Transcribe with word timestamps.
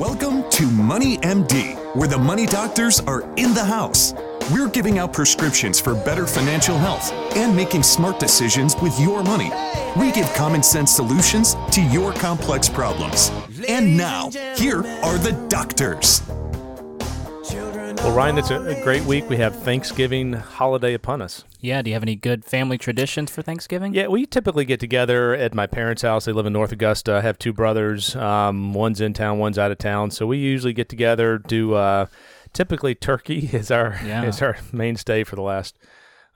Welcome 0.00 0.48
to 0.52 0.64
Money 0.66 1.18
MD, 1.18 1.76
where 1.94 2.08
the 2.08 2.16
money 2.16 2.46
doctors 2.46 3.00
are 3.00 3.20
in 3.36 3.52
the 3.52 3.62
house. 3.62 4.14
We're 4.50 4.70
giving 4.70 4.98
out 4.98 5.12
prescriptions 5.12 5.78
for 5.78 5.94
better 5.94 6.26
financial 6.26 6.78
health 6.78 7.12
and 7.36 7.54
making 7.54 7.82
smart 7.82 8.18
decisions 8.18 8.74
with 8.76 8.98
your 8.98 9.22
money. 9.22 9.52
We 9.98 10.10
give 10.10 10.32
common 10.32 10.62
sense 10.62 10.90
solutions 10.90 11.54
to 11.72 11.82
your 11.82 12.14
complex 12.14 12.66
problems. 12.66 13.30
And 13.68 13.94
now, 13.94 14.30
here 14.56 14.78
are 15.02 15.18
the 15.18 15.32
doctors. 15.50 16.22
Well, 18.02 18.16
Ryan, 18.16 18.38
it's 18.38 18.50
a, 18.50 18.58
a 18.66 18.82
great 18.82 19.04
week. 19.04 19.28
We 19.28 19.36
have 19.36 19.54
Thanksgiving 19.62 20.32
holiday 20.32 20.94
upon 20.94 21.20
us. 21.20 21.44
Yeah, 21.60 21.82
do 21.82 21.90
you 21.90 21.94
have 21.94 22.02
any 22.02 22.16
good 22.16 22.44
family 22.46 22.78
traditions 22.78 23.30
for 23.30 23.42
Thanksgiving? 23.42 23.92
Yeah, 23.92 24.06
we 24.08 24.24
typically 24.24 24.64
get 24.64 24.80
together 24.80 25.34
at 25.34 25.54
my 25.54 25.66
parents' 25.66 26.00
house. 26.00 26.24
They 26.24 26.32
live 26.32 26.46
in 26.46 26.52
North 26.54 26.72
Augusta. 26.72 27.16
I 27.16 27.20
have 27.20 27.38
two 27.38 27.52
brothers. 27.52 28.16
Um, 28.16 28.72
one's 28.72 29.02
in 29.02 29.12
town, 29.12 29.38
one's 29.38 29.58
out 29.58 29.70
of 29.70 29.76
town. 29.76 30.10
So 30.12 30.26
we 30.26 30.38
usually 30.38 30.72
get 30.72 30.88
together, 30.88 31.36
do 31.38 31.74
uh, 31.74 32.06
typically 32.54 32.94
turkey 32.94 33.50
is 33.52 33.70
our 33.70 33.98
Yeah. 34.04 34.24
is 34.24 34.40
our 34.40 34.56
mainstay 34.72 35.22
for 35.22 35.36
the 35.36 35.42
last 35.42 35.76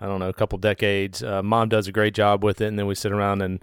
I 0.01 0.07
don't 0.07 0.21
know 0.21 0.29
a 0.29 0.35
couple 0.35 0.59
decades. 0.59 1.23
Uh, 1.23 1.43
Mom 1.43 1.71
does 1.71 1.89
a 1.89 1.93
great 1.93 2.15
job 2.15 2.45
with 2.45 2.61
it, 2.61 2.67
and 2.67 2.79
then 2.79 2.87
we 2.87 2.95
sit 2.95 3.11
around 3.11 3.41
and 3.41 3.59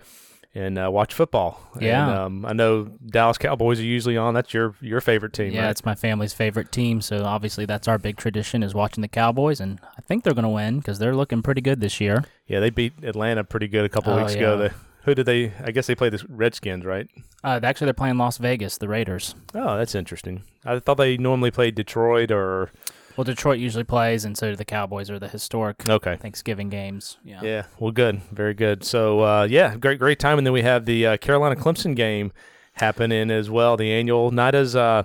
and 0.53 0.77
uh, 0.77 0.89
watch 0.91 1.13
football. 1.13 1.59
Yeah. 1.79 2.09
And, 2.09 2.19
um, 2.19 2.45
I 2.45 2.53
know 2.53 2.85
Dallas 3.05 3.37
Cowboys 3.37 3.79
are 3.79 3.83
usually 3.83 4.17
on. 4.17 4.33
That's 4.33 4.53
your 4.53 4.75
your 4.81 5.01
favorite 5.01 5.33
team, 5.33 5.51
Yeah, 5.53 5.63
right? 5.63 5.71
it's 5.71 5.85
my 5.85 5.95
family's 5.95 6.33
favorite 6.33 6.71
team, 6.71 7.01
so 7.01 7.23
obviously 7.23 7.65
that's 7.65 7.87
our 7.87 7.97
big 7.97 8.17
tradition 8.17 8.63
is 8.63 8.73
watching 8.73 9.01
the 9.01 9.07
Cowboys, 9.07 9.59
and 9.59 9.79
I 9.97 10.01
think 10.01 10.23
they're 10.23 10.33
going 10.33 10.43
to 10.43 10.49
win 10.49 10.77
because 10.79 10.99
they're 10.99 11.15
looking 11.15 11.41
pretty 11.41 11.61
good 11.61 11.79
this 11.79 12.01
year. 12.01 12.25
Yeah, 12.47 12.59
they 12.59 12.69
beat 12.69 12.93
Atlanta 13.03 13.43
pretty 13.43 13.67
good 13.67 13.85
a 13.85 13.89
couple 13.89 14.13
Oh, 14.13 14.17
weeks 14.17 14.33
ago. 14.35 14.57
They, 14.57 14.71
who 15.03 15.15
did 15.15 15.25
they? 15.25 15.53
I 15.63 15.71
guess 15.71 15.87
they 15.87 15.95
played 15.95 16.13
the 16.13 16.23
Redskins, 16.29 16.85
right? 16.85 17.07
Uh, 17.43 17.59
actually, 17.63 17.85
they're 17.85 17.93
playing 17.93 18.17
Las 18.17 18.37
Vegas, 18.37 18.77
the 18.77 18.87
Raiders. 18.87 19.33
Oh, 19.55 19.77
that's 19.77 19.95
interesting. 19.95 20.43
I 20.63 20.77
thought 20.79 20.97
they 20.97 21.17
normally 21.17 21.49
played 21.49 21.73
Detroit 21.75 22.29
or 22.29 22.71
Well, 23.17 23.23
Detroit 23.25 23.59
usually 23.59 23.83
plays, 23.83 24.25
and 24.25 24.37
so 24.37 24.49
do 24.51 24.55
the 24.55 24.65
Cowboys, 24.65 25.09
are 25.09 25.19
the 25.19 25.27
historic 25.27 25.87
okay. 25.89 26.15
Thanksgiving 26.17 26.69
games. 26.69 27.17
Yeah. 27.23 27.39
Yeah, 27.43 27.63
well, 27.79 27.91
good, 27.91 28.21
very 28.31 28.53
good. 28.53 28.83
So, 28.83 29.21
uh, 29.21 29.47
yeah, 29.49 29.75
great, 29.75 29.99
great 29.99 30.19
time, 30.19 30.37
and 30.37 30.45
then 30.47 30.53
we 30.53 30.61
have 30.61 30.85
the 30.85 31.05
uh, 31.05 31.17
Carolina 31.17 31.55
Clemson 31.55 31.95
game 31.95 32.31
happening 32.73 33.29
as 33.31 33.49
well. 33.49 33.77
The 33.77 33.91
annual, 33.91 34.31
not 34.31 34.55
as 34.55 34.75
uh, 34.75 35.03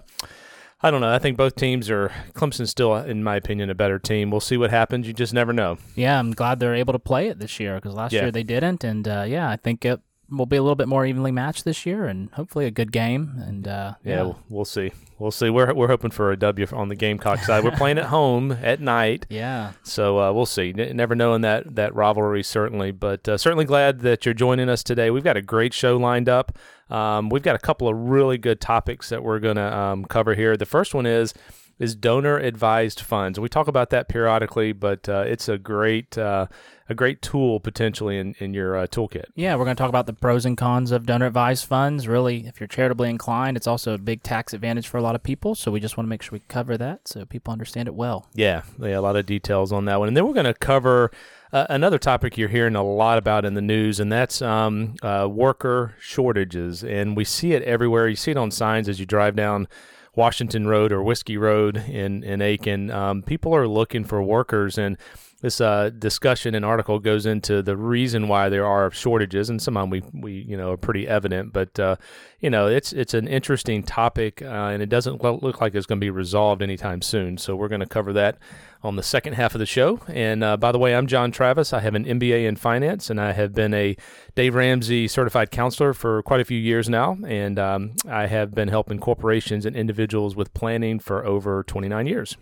I 0.82 0.90
don't 0.90 1.00
know. 1.00 1.12
I 1.12 1.18
think 1.18 1.36
both 1.36 1.56
teams 1.56 1.90
are 1.90 2.12
Clemson's 2.34 2.70
still, 2.70 2.94
in 2.94 3.24
my 3.24 3.36
opinion, 3.36 3.70
a 3.70 3.74
better 3.74 3.98
team. 3.98 4.30
We'll 4.30 4.40
see 4.40 4.56
what 4.56 4.70
happens. 4.70 5.06
You 5.06 5.12
just 5.12 5.32
never 5.34 5.52
know. 5.52 5.78
Yeah, 5.94 6.18
I'm 6.18 6.32
glad 6.32 6.60
they're 6.60 6.74
able 6.74 6.92
to 6.92 6.98
play 6.98 7.28
it 7.28 7.38
this 7.38 7.58
year 7.58 7.76
because 7.76 7.94
last 7.94 8.12
Yeah. 8.12 8.22
year 8.22 8.30
they 8.30 8.42
didn't, 8.44 8.84
and 8.84 9.08
uh, 9.08 9.24
yeah, 9.26 9.48
I 9.50 9.56
think 9.56 9.84
it 9.84 10.00
will 10.30 10.46
be 10.46 10.56
a 10.56 10.62
little 10.62 10.74
bit 10.76 10.88
more 10.88 11.06
evenly 11.06 11.30
matched 11.32 11.64
this 11.64 11.86
year, 11.86 12.06
and 12.06 12.30
hopefully 12.32 12.66
a 12.66 12.70
good 12.70 12.92
game. 12.92 13.34
And 13.46 13.66
uh, 13.68 13.94
Yeah, 14.04 14.14
yeah, 14.14 14.22
we'll, 14.22 14.38
we'll 14.48 14.64
see. 14.64 14.92
We'll 15.18 15.30
see. 15.30 15.48
We're 15.50 15.72
we're 15.72 15.88
hoping 15.88 16.10
for 16.10 16.30
a 16.32 16.36
W 16.36 16.66
on 16.72 16.88
the 16.88 16.94
Gamecock 16.94 17.38
side. 17.40 17.64
We're 17.64 17.70
playing 17.76 17.98
at 17.98 18.04
home 18.16 18.52
at 18.52 18.80
night. 18.80 19.26
yeah, 19.30 19.72
So 19.82 20.18
uh, 20.20 20.32
we'll 20.32 20.46
see. 20.46 20.74
N- 20.76 20.96
never 20.96 21.14
knowing 21.14 21.40
that 21.42 21.76
that 21.76 21.94
rivalry 21.94 22.42
certainly, 22.42 22.90
but 22.90 23.28
uh, 23.28 23.38
certainly 23.38 23.64
glad 23.64 24.00
that 24.00 24.26
you're 24.26 24.34
joining 24.34 24.68
us 24.68 24.82
today. 24.82 25.10
We've 25.10 25.24
got 25.24 25.36
a 25.36 25.42
great 25.42 25.72
show 25.72 25.96
lined 25.96 26.28
up. 26.28 26.58
Um, 26.90 27.30
we've 27.30 27.42
got 27.42 27.56
a 27.56 27.58
couple 27.60 27.88
of 27.88 27.96
really 27.96 28.38
good 28.38 28.60
topics 28.60 29.08
that 29.08 29.22
we're 29.22 29.40
going 29.40 29.56
to 29.56 29.76
um, 29.76 30.04
cover 30.04 30.34
here. 30.34 30.56
The 30.56 30.66
first 30.66 30.94
one 30.94 31.06
is 31.06 31.34
is 31.78 31.94
donor 31.94 32.38
advised 32.38 33.00
funds. 33.00 33.38
We 33.38 33.48
talk 33.48 33.68
about 33.68 33.90
that 33.90 34.08
periodically, 34.08 34.72
but 34.72 35.08
uh, 35.08 35.24
it's 35.26 35.48
a 35.48 35.58
great 35.58 36.16
uh, 36.16 36.46
a 36.88 36.94
great 36.94 37.20
tool 37.20 37.60
potentially 37.60 38.18
in 38.18 38.34
in 38.38 38.54
your 38.54 38.76
uh, 38.76 38.86
toolkit. 38.86 39.26
Yeah, 39.34 39.56
we're 39.56 39.64
going 39.64 39.76
to 39.76 39.80
talk 39.80 39.88
about 39.88 40.06
the 40.06 40.12
pros 40.14 40.46
and 40.46 40.56
cons 40.56 40.90
of 40.90 41.04
donor 41.04 41.26
advised 41.26 41.66
funds. 41.66 42.08
Really, 42.08 42.46
if 42.46 42.60
you're 42.60 42.66
charitably 42.66 43.10
inclined, 43.10 43.56
it's 43.56 43.66
also 43.66 43.94
a 43.94 43.98
big 43.98 44.22
tax 44.22 44.54
advantage 44.54 44.88
for 44.88 44.98
a 44.98 45.02
lot 45.02 45.14
of 45.14 45.22
people. 45.22 45.54
So 45.54 45.70
we 45.70 45.80
just 45.80 45.96
want 45.96 46.06
to 46.06 46.08
make 46.08 46.22
sure 46.22 46.32
we 46.32 46.42
cover 46.48 46.78
that 46.78 47.08
so 47.08 47.24
people 47.24 47.52
understand 47.52 47.88
it 47.88 47.94
well. 47.94 48.28
Yeah, 48.34 48.62
yeah, 48.80 48.98
a 48.98 49.00
lot 49.00 49.16
of 49.16 49.26
details 49.26 49.72
on 49.72 49.84
that 49.86 49.98
one, 49.98 50.08
and 50.08 50.16
then 50.16 50.26
we're 50.26 50.34
going 50.34 50.46
to 50.46 50.54
cover 50.54 51.10
uh, 51.52 51.66
another 51.68 51.98
topic 51.98 52.38
you're 52.38 52.48
hearing 52.48 52.74
a 52.74 52.82
lot 52.82 53.18
about 53.18 53.44
in 53.44 53.54
the 53.54 53.62
news, 53.62 54.00
and 54.00 54.10
that's 54.10 54.40
um, 54.40 54.94
uh, 55.02 55.28
worker 55.30 55.94
shortages, 56.00 56.82
and 56.82 57.16
we 57.16 57.24
see 57.24 57.52
it 57.52 57.62
everywhere. 57.62 58.08
You 58.08 58.16
see 58.16 58.30
it 58.30 58.36
on 58.36 58.50
signs 58.50 58.88
as 58.88 58.98
you 58.98 59.06
drive 59.06 59.36
down 59.36 59.68
Washington 60.16 60.66
Road 60.66 60.90
or 60.90 61.02
Whiskey 61.02 61.36
Road 61.36 61.76
in 61.76 62.24
in 62.24 62.42
Aiken. 62.42 62.90
Um, 62.90 63.22
people 63.22 63.54
are 63.54 63.68
looking 63.68 64.02
for 64.02 64.22
workers, 64.22 64.78
and 64.78 64.96
this 65.42 65.60
uh, 65.60 65.90
discussion 65.98 66.54
and 66.54 66.64
article 66.64 66.98
goes 66.98 67.26
into 67.26 67.60
the 67.62 67.76
reason 67.76 68.26
why 68.26 68.48
there 68.48 68.64
are 68.64 68.90
shortages, 68.90 69.50
and 69.50 69.60
some 69.60 69.76
of 69.76 69.82
them 69.82 69.90
we, 69.90 70.02
we 70.14 70.32
you 70.48 70.56
know 70.56 70.72
are 70.72 70.76
pretty 70.78 71.06
evident. 71.06 71.52
But 71.52 71.78
uh, 71.78 71.96
you 72.40 72.48
know 72.48 72.68
it's 72.68 72.92
it's 72.92 73.12
an 73.12 73.28
interesting 73.28 73.82
topic, 73.82 74.40
uh, 74.40 74.46
and 74.46 74.82
it 74.82 74.88
doesn't 74.88 75.22
look 75.22 75.60
like 75.60 75.74
it's 75.74 75.86
going 75.86 76.00
to 76.00 76.04
be 76.04 76.10
resolved 76.10 76.62
anytime 76.62 77.02
soon. 77.02 77.36
So 77.36 77.54
we're 77.54 77.68
going 77.68 77.80
to 77.80 77.86
cover 77.86 78.14
that 78.14 78.38
on 78.82 78.96
the 78.96 79.02
second 79.02 79.34
half 79.34 79.54
of 79.54 79.58
the 79.58 79.66
show. 79.66 80.00
And 80.08 80.42
uh, 80.42 80.56
by 80.56 80.72
the 80.72 80.78
way, 80.78 80.94
I'm 80.94 81.06
John 81.06 81.32
Travis. 81.32 81.72
I 81.72 81.80
have 81.80 81.94
an 81.94 82.06
MBA 82.06 82.46
in 82.46 82.56
finance, 82.56 83.10
and 83.10 83.20
I 83.20 83.32
have 83.32 83.52
been 83.52 83.74
a 83.74 83.94
Dave 84.34 84.54
Ramsey 84.54 85.06
certified 85.06 85.50
counselor 85.50 85.92
for 85.92 86.22
quite 86.22 86.40
a 86.40 86.44
few 86.44 86.58
years 86.58 86.88
now. 86.88 87.18
And 87.26 87.58
um, 87.58 87.92
I 88.08 88.26
have 88.26 88.54
been 88.54 88.68
helping 88.68 88.98
corporations 89.00 89.66
and 89.66 89.76
individuals 89.76 90.34
with 90.34 90.54
planning 90.54 90.98
for 90.98 91.26
over 91.26 91.62
29 91.62 92.06
years. 92.06 92.36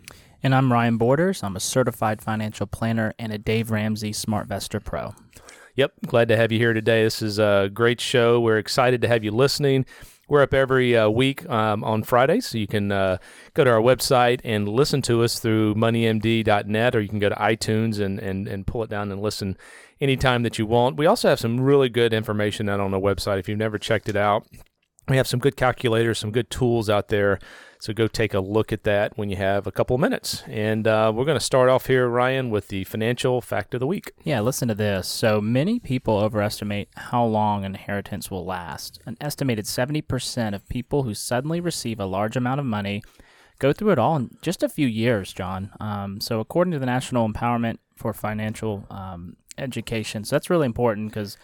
And 0.45 0.55
I'm 0.55 0.71
Ryan 0.71 0.99
Borders. 0.99 1.43
I'm 1.43 1.57
a 1.57 1.61
certified 1.61 2.21
financial 2.21 2.67
planner 2.67 3.15
and 3.19 3.33
a 3.33 3.39
Dave 3.39 3.71
Ramsey 3.71 4.13
SmartVestor 4.13 4.85
Pro. 4.85 5.15
Yep, 5.75 5.95
glad 6.07 6.29
to 6.29 6.37
have 6.37 6.53
you 6.53 6.59
here 6.59 6.75
today. 6.75 7.03
This 7.03 7.23
is 7.23 7.39
a 7.39 7.71
great 7.73 7.99
show. 7.99 8.39
We're 8.39 8.59
excited 8.59 9.01
to 9.01 9.09
have 9.09 9.25
you 9.25 9.31
listening. 9.31 9.87
We're 10.29 10.43
up 10.43 10.53
every 10.53 10.95
uh, 10.95 11.09
week 11.09 11.49
um, 11.49 11.83
on 11.83 12.03
Fridays, 12.03 12.47
so 12.47 12.59
you 12.59 12.67
can 12.67 12.93
uh, 12.93 13.17
go 13.55 13.65
to 13.65 13.71
our 13.71 13.81
website 13.81 14.43
and 14.45 14.69
listen 14.69 15.01
to 15.03 15.23
us 15.23 15.39
through 15.39 15.77
moneymd.net, 15.77 16.95
or 16.95 17.01
you 17.01 17.09
can 17.09 17.21
go 17.21 17.31
to 17.31 17.37
iTunes 17.37 17.99
and, 17.99 18.19
and, 18.19 18.47
and 18.47 18.67
pull 18.67 18.83
it 18.83 18.91
down 18.91 19.11
and 19.11 19.23
listen 19.23 19.57
anytime 19.99 20.43
that 20.43 20.59
you 20.59 20.67
want. 20.67 20.99
We 20.99 21.07
also 21.07 21.31
have 21.31 21.41
some 21.41 21.59
really 21.59 21.89
good 21.89 22.13
information 22.13 22.69
out 22.69 22.81
on 22.81 22.91
the 22.91 23.01
website 23.01 23.39
if 23.39 23.49
you've 23.49 23.57
never 23.57 23.79
checked 23.79 24.11
it 24.11 24.17
out. 24.17 24.47
We 25.09 25.17
have 25.17 25.27
some 25.27 25.41
good 25.41 25.57
calculators, 25.57 26.19
some 26.19 26.33
good 26.33 26.51
tools 26.51 26.91
out 26.91 27.09
there. 27.09 27.39
So 27.85 27.93
go 27.93 28.07
take 28.07 28.33
a 28.33 28.41
look 28.41 28.73
at 28.73 28.85
that 28.85 29.19
when 29.19 29.29
you 29.29 29.37
have 29.37 29.67
a 29.67 29.71
couple 29.71 29.95
of 29.95 30.01
minutes. 30.01 30.43
And 30.47 30.87
uh, 30.89 31.13
we're 31.15 31.27
going 31.27 31.39
to 31.39 31.45
start 31.45 31.69
off 31.69 31.85
here, 31.85 32.09
Ryan, 32.09 32.49
with 32.49 32.69
the 32.69 32.85
financial 32.85 33.43
fact 33.43 33.75
of 33.75 33.81
the 33.81 33.87
week. 33.87 34.13
Yeah, 34.23 34.41
listen 34.41 34.69
to 34.69 34.75
this. 34.75 35.07
So 35.07 35.39
many 35.39 35.79
people 35.79 36.17
overestimate 36.17 36.89
how 36.97 37.27
long 37.27 37.63
inheritance 37.63 38.31
will 38.31 38.47
last. 38.47 39.01
An 39.05 39.19
estimated 39.21 39.67
70% 39.67 40.55
of 40.55 40.67
people 40.71 41.03
who 41.03 41.13
suddenly 41.13 41.61
receive 41.61 42.01
a 42.01 42.07
large 42.07 42.39
amount 42.39 42.59
of 42.59 42.65
money 42.65 43.03
go 43.59 43.71
through 43.75 43.91
it 43.91 43.99
all 43.99 44.17
in 44.17 44.31
just 44.41 44.63
a 44.63 44.69
few 44.71 44.87
years, 44.87 45.31
John. 45.35 45.71
Um, 45.79 46.23
so, 46.23 46.41
according 46.41 46.73
to 46.73 46.79
the 46.79 46.87
National 46.87 47.29
Empowerment 47.29 47.77
for 47.97 48.15
Financial 48.15 48.87
um, 48.89 49.37
Education, 49.59 50.25
so 50.25 50.37
that's 50.37 50.49
really 50.49 50.65
important 50.65 51.11
because 51.11 51.37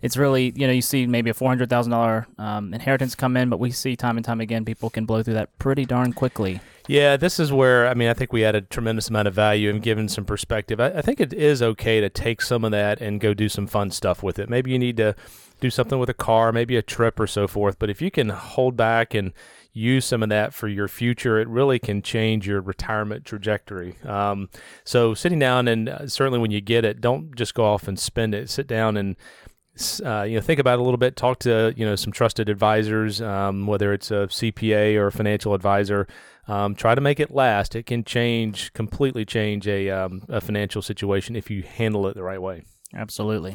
it's 0.00 0.16
really, 0.16 0.52
you 0.54 0.66
know, 0.66 0.72
you 0.72 0.82
see 0.82 1.06
maybe 1.06 1.30
a 1.30 1.34
$400,000 1.34 2.26
um, 2.38 2.72
inheritance 2.72 3.14
come 3.14 3.36
in, 3.36 3.48
but 3.48 3.58
we 3.58 3.70
see 3.70 3.96
time 3.96 4.16
and 4.16 4.24
time 4.24 4.40
again 4.40 4.64
people 4.64 4.90
can 4.90 5.06
blow 5.06 5.22
through 5.22 5.34
that 5.34 5.58
pretty 5.58 5.84
darn 5.84 6.12
quickly. 6.12 6.60
Yeah, 6.86 7.18
this 7.18 7.38
is 7.38 7.52
where 7.52 7.86
I 7.86 7.92
mean 7.92 8.08
I 8.08 8.14
think 8.14 8.32
we 8.32 8.46
added 8.46 8.64
a 8.64 8.66
tremendous 8.68 9.10
amount 9.10 9.28
of 9.28 9.34
value 9.34 9.68
and 9.68 9.82
given 9.82 10.08
some 10.08 10.24
perspective. 10.24 10.80
I, 10.80 10.86
I 10.86 11.02
think 11.02 11.20
it 11.20 11.34
is 11.34 11.60
okay 11.60 12.00
to 12.00 12.08
take 12.08 12.40
some 12.40 12.64
of 12.64 12.70
that 12.70 13.00
and 13.02 13.20
go 13.20 13.34
do 13.34 13.50
some 13.50 13.66
fun 13.66 13.90
stuff 13.90 14.22
with 14.22 14.38
it. 14.38 14.48
Maybe 14.48 14.70
you 14.70 14.78
need 14.78 14.96
to 14.96 15.14
do 15.60 15.68
something 15.68 15.98
with 15.98 16.08
a 16.08 16.14
car, 16.14 16.50
maybe 16.50 16.76
a 16.76 16.82
trip 16.82 17.20
or 17.20 17.26
so 17.26 17.46
forth. 17.46 17.78
But 17.78 17.90
if 17.90 18.00
you 18.00 18.10
can 18.10 18.30
hold 18.30 18.74
back 18.74 19.12
and 19.12 19.34
use 19.72 20.06
some 20.06 20.22
of 20.22 20.30
that 20.30 20.54
for 20.54 20.66
your 20.66 20.88
future, 20.88 21.38
it 21.38 21.46
really 21.48 21.78
can 21.78 22.00
change 22.00 22.46
your 22.46 22.60
retirement 22.60 23.26
trajectory. 23.26 23.96
Um, 24.04 24.48
so 24.84 25.12
sitting 25.12 25.38
down 25.38 25.68
and 25.68 25.90
uh, 25.90 26.06
certainly 26.08 26.38
when 26.38 26.50
you 26.50 26.62
get 26.62 26.86
it, 26.86 27.02
don't 27.02 27.34
just 27.34 27.54
go 27.54 27.64
off 27.64 27.86
and 27.86 27.98
spend 27.98 28.34
it. 28.34 28.48
Sit 28.48 28.66
down 28.66 28.96
and 28.96 29.16
uh, 30.04 30.24
you 30.26 30.36
know 30.36 30.40
think 30.40 30.60
about 30.60 30.74
it 30.74 30.80
a 30.80 30.82
little 30.82 30.98
bit. 30.98 31.16
Talk 31.16 31.38
to 31.40 31.72
you 31.76 31.84
know 31.84 31.96
some 31.96 32.12
trusted 32.12 32.48
advisors, 32.48 33.20
um, 33.20 33.66
whether 33.66 33.92
it's 33.92 34.10
a 34.10 34.26
CPA 34.28 34.96
or 34.96 35.08
a 35.08 35.12
financial 35.12 35.54
advisor. 35.54 36.06
Um, 36.46 36.74
try 36.74 36.94
to 36.94 37.00
make 37.00 37.20
it 37.20 37.30
last. 37.30 37.76
It 37.76 37.84
can 37.84 38.04
change 38.04 38.72
completely 38.72 39.24
change 39.24 39.68
a 39.68 39.90
um, 39.90 40.22
a 40.28 40.40
financial 40.40 40.82
situation 40.82 41.36
if 41.36 41.50
you 41.50 41.62
handle 41.62 42.06
it 42.08 42.14
the 42.14 42.22
right 42.22 42.40
way. 42.40 42.64
Absolutely. 42.94 43.54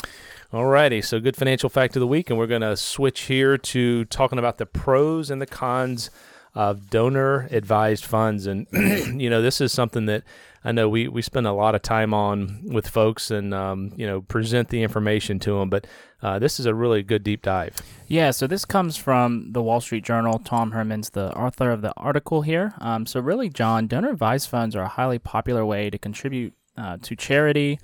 Alrighty, 0.52 1.04
so 1.04 1.20
good 1.20 1.36
financial 1.36 1.70
fact 1.70 1.96
of 1.96 2.00
the 2.00 2.08
week, 2.08 2.30
and 2.30 2.38
we're 2.38 2.48
going 2.48 2.62
to 2.62 2.78
switch 2.78 3.22
here 3.22 3.58
to 3.58 4.06
talking 4.06 4.38
about 4.38 4.60
the 4.60 4.68
pros 4.68 5.32
and 5.32 5.42
the 5.42 5.48
cons 5.48 6.12
of 6.54 6.92
donor 6.92 7.48
advised 7.50 8.06
funds. 8.06 8.46
And, 8.46 8.68
you 9.20 9.30
know, 9.30 9.42
this 9.42 9.60
is 9.60 9.72
something 9.72 10.06
that 10.06 10.24
I 10.66 10.72
know 10.72 10.88
we, 10.88 11.08
we 11.08 11.22
spend 11.22 11.46
a 11.46 11.52
lot 11.52 11.76
of 11.76 11.82
time 11.82 12.14
on 12.14 12.62
with 12.64 12.88
folks 12.88 13.32
and, 13.32 13.54
um, 13.54 13.92
you 13.98 14.06
know, 14.08 14.22
present 14.22 14.70
the 14.70 14.82
information 14.82 15.40
to 15.40 15.60
them. 15.60 15.70
But 15.70 15.88
uh, 16.22 16.40
this 16.40 16.60
is 16.60 16.66
a 16.66 16.74
really 16.74 17.04
good 17.04 17.24
deep 17.24 17.42
dive. 17.42 17.82
Yeah, 18.08 18.32
so 18.32 18.48
this 18.48 18.64
comes 18.64 18.96
from 18.96 19.52
the 19.52 19.62
Wall 19.62 19.82
Street 19.82 20.06
Journal. 20.06 20.40
Tom 20.40 20.72
Herman's 20.72 21.10
the 21.10 21.36
author 21.36 21.70
of 21.72 21.82
the 21.82 21.94
article 21.98 22.44
here. 22.44 22.74
Um, 22.80 23.06
so, 23.06 23.20
really, 23.20 23.50
John, 23.50 23.88
donor 23.88 24.12
advised 24.12 24.50
funds 24.50 24.76
are 24.76 24.84
a 24.84 24.88
highly 24.88 25.20
popular 25.20 25.66
way 25.66 25.90
to 25.90 25.98
contribute 25.98 26.54
uh, 26.78 26.98
to 27.02 27.16
charity. 27.16 27.80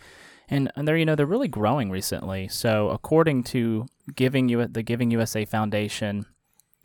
And, 0.50 0.72
and 0.76 0.88
they're 0.88 0.98
you 0.98 1.06
know 1.06 1.16
they're 1.16 1.28
really 1.28 1.48
growing 1.48 1.92
recently. 1.92 2.48
So 2.48 2.90
according 2.90 3.44
to 3.44 3.86
Giving 4.16 4.50
U- 4.50 4.66
the 4.68 4.81
Giving 4.81 5.12
USA 5.12 5.46
Foundation, 5.46 6.26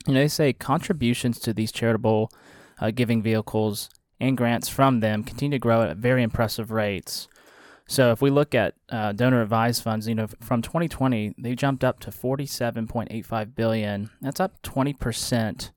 You 0.06 0.12
know, 0.12 0.20
they 0.20 0.28
say 0.28 0.52
contributions 0.52 1.38
to 1.40 1.54
these 1.54 1.72
charitable 1.72 2.30
uh, 2.78 2.90
giving 2.90 3.22
vehicles 3.22 3.88
and 4.28 4.36
grants 4.36 4.68
from 4.68 5.00
them 5.00 5.24
continue 5.24 5.58
to 5.58 5.62
grow 5.62 5.82
at 5.82 5.96
very 5.96 6.22
impressive 6.22 6.70
rates. 6.70 7.28
So 7.86 8.12
if 8.12 8.22
we 8.22 8.30
look 8.30 8.54
at 8.54 8.74
uh, 8.88 9.12
donor 9.12 9.42
advised 9.42 9.82
funds, 9.82 10.08
you 10.08 10.14
know, 10.14 10.26
from 10.40 10.62
2020, 10.62 11.34
they 11.38 11.54
jumped 11.54 11.84
up 11.84 12.00
to 12.00 12.10
47.85 12.10 13.54
billion. 13.54 14.10
That's 14.22 14.40
up 14.40 14.62
20% 14.62 15.70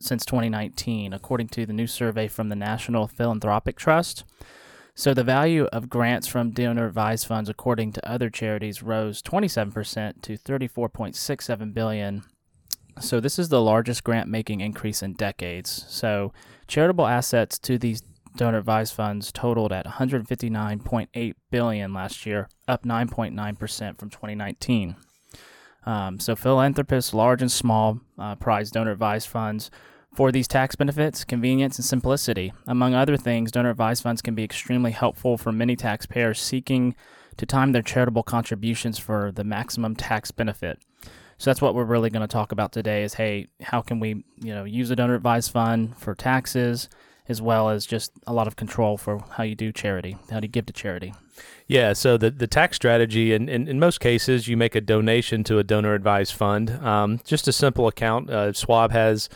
since 0.00 0.24
2019, 0.24 1.12
according 1.12 1.48
to 1.48 1.64
the 1.64 1.72
new 1.72 1.86
survey 1.86 2.28
from 2.28 2.48
the 2.48 2.56
National 2.56 3.06
Philanthropic 3.06 3.76
Trust. 3.76 4.24
So 4.94 5.14
the 5.14 5.22
value 5.22 5.66
of 5.66 5.88
grants 5.88 6.26
from 6.26 6.50
donor 6.50 6.86
advised 6.86 7.26
funds, 7.26 7.48
according 7.48 7.92
to 7.92 8.08
other 8.08 8.30
charities, 8.30 8.82
rose 8.82 9.22
27% 9.22 10.22
to 10.22 10.36
34.67 10.36 11.72
billion. 11.72 12.24
So 13.00 13.20
this 13.20 13.38
is 13.38 13.48
the 13.48 13.62
largest 13.62 14.04
grant 14.04 14.28
making 14.28 14.60
increase 14.60 15.02
in 15.02 15.14
decades. 15.14 15.84
So 15.88 16.32
charitable 16.66 17.06
assets 17.06 17.58
to 17.60 17.78
these 17.78 18.02
donor 18.36 18.58
advised 18.58 18.94
funds 18.94 19.32
totaled 19.32 19.72
at 19.72 19.86
159.8 19.86 21.34
billion 21.50 21.92
last 21.92 22.26
year, 22.26 22.48
up 22.66 22.84
9.9% 22.84 23.98
from 23.98 24.10
2019. 24.10 24.96
Um, 25.86 26.20
so 26.20 26.36
philanthropists, 26.36 27.14
large 27.14 27.40
and 27.40 27.50
small, 27.50 28.00
uh, 28.18 28.34
prize 28.36 28.70
donor 28.70 28.92
advised 28.92 29.28
funds 29.28 29.70
for 30.14 30.32
these 30.32 30.48
tax 30.48 30.76
benefits, 30.76 31.24
convenience, 31.24 31.78
and 31.78 31.84
simplicity. 31.84 32.52
Among 32.66 32.94
other 32.94 33.16
things, 33.16 33.50
donor 33.50 33.70
advised 33.70 34.02
funds 34.02 34.22
can 34.22 34.34
be 34.34 34.44
extremely 34.44 34.90
helpful 34.90 35.38
for 35.38 35.52
many 35.52 35.76
taxpayers 35.76 36.40
seeking 36.40 36.94
to 37.36 37.46
time 37.46 37.72
their 37.72 37.82
charitable 37.82 38.22
contributions 38.22 38.98
for 38.98 39.30
the 39.32 39.44
maximum 39.44 39.94
tax 39.94 40.30
benefit. 40.30 40.78
So 41.38 41.50
that's 41.50 41.62
what 41.62 41.74
we're 41.74 41.84
really 41.84 42.10
going 42.10 42.26
to 42.26 42.32
talk 42.32 42.52
about 42.52 42.72
today 42.72 43.04
is 43.04 43.14
hey, 43.14 43.46
how 43.62 43.80
can 43.80 44.00
we, 44.00 44.24
you 44.40 44.54
know, 44.54 44.64
use 44.64 44.90
a 44.90 44.96
donor 44.96 45.14
advised 45.14 45.52
fund 45.52 45.96
for 45.96 46.14
taxes 46.14 46.88
as 47.28 47.42
well 47.42 47.68
as 47.68 47.84
just 47.84 48.12
a 48.26 48.32
lot 48.32 48.46
of 48.46 48.56
control 48.56 48.96
for 48.96 49.22
how 49.32 49.44
you 49.44 49.54
do 49.54 49.70
charity, 49.70 50.16
how 50.30 50.40
do 50.40 50.46
you 50.46 50.50
give 50.50 50.66
to 50.66 50.72
charity. 50.72 51.12
Yeah, 51.66 51.92
so 51.92 52.16
the, 52.16 52.30
the 52.30 52.46
tax 52.46 52.76
strategy, 52.76 53.34
in, 53.34 53.48
in, 53.48 53.68
in 53.68 53.78
most 53.78 54.00
cases, 54.00 54.48
you 54.48 54.56
make 54.56 54.74
a 54.74 54.80
donation 54.80 55.44
to 55.44 55.58
a 55.58 55.64
donor 55.64 55.94
advised 55.94 56.32
fund. 56.32 56.70
Um, 56.70 57.20
just 57.24 57.46
a 57.46 57.52
simple 57.52 57.86
account. 57.86 58.30
Uh, 58.30 58.52
Schwab 58.52 58.90
has 58.92 59.28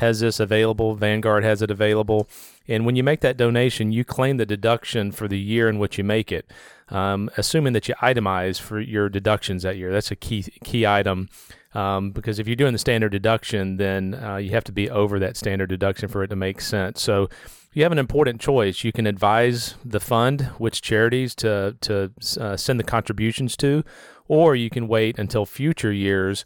has 0.00 0.20
this 0.20 0.40
available, 0.40 0.94
Vanguard 0.94 1.44
has 1.44 1.62
it 1.62 1.70
available. 1.70 2.28
And 2.66 2.86
when 2.86 2.96
you 2.96 3.02
make 3.02 3.20
that 3.20 3.36
donation, 3.36 3.92
you 3.92 4.04
claim 4.04 4.38
the 4.38 4.46
deduction 4.46 5.12
for 5.12 5.28
the 5.28 5.38
year 5.38 5.68
in 5.68 5.78
which 5.78 5.98
you 5.98 6.04
make 6.04 6.32
it, 6.32 6.50
um, 6.88 7.30
assuming 7.36 7.74
that 7.74 7.86
you 7.86 7.94
itemize 7.96 8.58
for 8.58 8.80
your 8.80 9.08
deductions 9.08 9.62
that 9.62 9.76
year. 9.76 9.92
That's 9.92 10.10
a 10.10 10.16
key 10.16 10.44
key 10.64 10.86
item. 10.86 11.28
Um, 11.72 12.10
because 12.10 12.38
if 12.38 12.48
you're 12.48 12.56
doing 12.56 12.72
the 12.72 12.78
standard 12.78 13.12
deduction, 13.12 13.76
then 13.76 14.14
uh, 14.14 14.36
you 14.36 14.50
have 14.50 14.64
to 14.64 14.72
be 14.72 14.90
over 14.90 15.20
that 15.20 15.36
standard 15.36 15.68
deduction 15.68 16.08
for 16.08 16.24
it 16.24 16.28
to 16.28 16.36
make 16.36 16.60
sense. 16.60 17.00
So 17.00 17.28
you 17.72 17.84
have 17.84 17.92
an 17.92 17.98
important 17.98 18.40
choice. 18.40 18.82
You 18.82 18.92
can 18.92 19.06
advise 19.06 19.76
the 19.84 20.00
fund 20.00 20.50
which 20.58 20.82
charities 20.82 21.34
to 21.36 21.76
to 21.82 22.10
uh, 22.40 22.56
send 22.56 22.80
the 22.80 22.84
contributions 22.84 23.56
to, 23.58 23.84
or 24.28 24.56
you 24.56 24.70
can 24.70 24.88
wait 24.88 25.18
until 25.18 25.46
future 25.46 25.92
years 25.92 26.44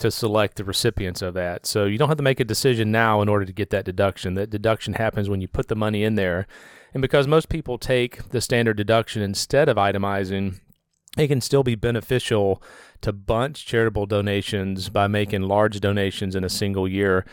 to 0.00 0.10
select 0.10 0.56
the 0.56 0.64
recipients 0.64 1.22
of 1.22 1.34
that. 1.34 1.66
So 1.66 1.84
you 1.84 1.98
don't 1.98 2.08
have 2.08 2.16
to 2.16 2.22
make 2.22 2.40
a 2.40 2.44
decision 2.44 2.90
now 2.90 3.22
in 3.22 3.28
order 3.28 3.44
to 3.44 3.52
get 3.52 3.70
that 3.70 3.84
deduction. 3.84 4.34
That 4.34 4.50
deduction 4.50 4.94
happens 4.94 5.28
when 5.28 5.40
you 5.40 5.48
put 5.48 5.68
the 5.68 5.76
money 5.76 6.04
in 6.04 6.14
there. 6.16 6.46
And 6.92 7.00
because 7.00 7.28
most 7.28 7.48
people 7.48 7.78
take 7.78 8.30
the 8.30 8.40
standard 8.40 8.76
deduction 8.76 9.22
instead 9.22 9.68
of 9.68 9.76
itemizing, 9.76 10.60
it 11.16 11.28
can 11.28 11.40
still 11.40 11.62
be 11.62 11.74
beneficial 11.74 12.62
to 13.02 13.12
bunch 13.12 13.66
charitable 13.66 14.06
donations 14.06 14.88
by 14.88 15.06
making 15.06 15.42
large 15.42 15.80
donations 15.80 16.34
in 16.34 16.44
a 16.44 16.48
single 16.48 16.88
year. 16.88 17.24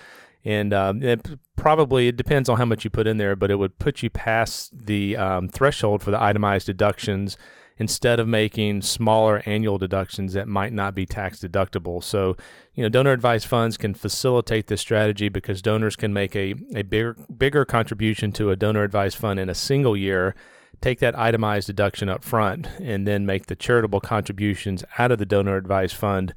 And 0.45 0.73
um, 0.73 1.03
it 1.03 1.27
probably 1.55 2.07
it 2.07 2.15
depends 2.15 2.47
on 2.49 2.57
how 2.57 2.65
much 2.65 2.83
you 2.83 2.89
put 2.89 3.07
in 3.07 3.17
there, 3.17 3.35
but 3.35 3.51
it 3.51 3.55
would 3.55 3.79
put 3.79 4.03
you 4.03 4.09
past 4.09 4.85
the 4.85 5.17
um, 5.17 5.49
threshold 5.49 6.01
for 6.03 6.11
the 6.11 6.21
itemized 6.21 6.67
deductions 6.67 7.37
instead 7.79 8.19
of 8.19 8.27
making 8.27 8.81
smaller 8.81 9.41
annual 9.45 9.77
deductions 9.77 10.33
that 10.33 10.47
might 10.47 10.73
not 10.73 10.95
be 10.95 11.05
tax 11.05 11.39
deductible. 11.39 12.03
So, 12.03 12.35
you 12.73 12.83
know, 12.83 12.89
donor 12.89 13.11
advised 13.11 13.47
funds 13.47 13.77
can 13.77 13.93
facilitate 13.93 14.67
this 14.67 14.81
strategy 14.81 15.29
because 15.29 15.61
donors 15.61 15.95
can 15.95 16.13
make 16.13 16.35
a, 16.35 16.55
a 16.75 16.83
bigger 16.83 17.15
bigger 17.37 17.65
contribution 17.65 18.31
to 18.33 18.51
a 18.51 18.55
donor 18.55 18.83
advised 18.83 19.17
fund 19.17 19.39
in 19.39 19.49
a 19.49 19.55
single 19.55 19.95
year 19.95 20.35
take 20.81 20.99
that 20.99 21.17
itemized 21.17 21.67
deduction 21.67 22.09
up 22.09 22.23
front 22.23 22.67
and 22.79 23.07
then 23.07 23.25
make 23.25 23.47
the 23.47 23.55
charitable 23.55 23.99
contributions 23.99 24.83
out 24.97 25.11
of 25.11 25.17
the 25.17 25.25
donor 25.25 25.57
advised 25.57 25.95
fund 25.95 26.33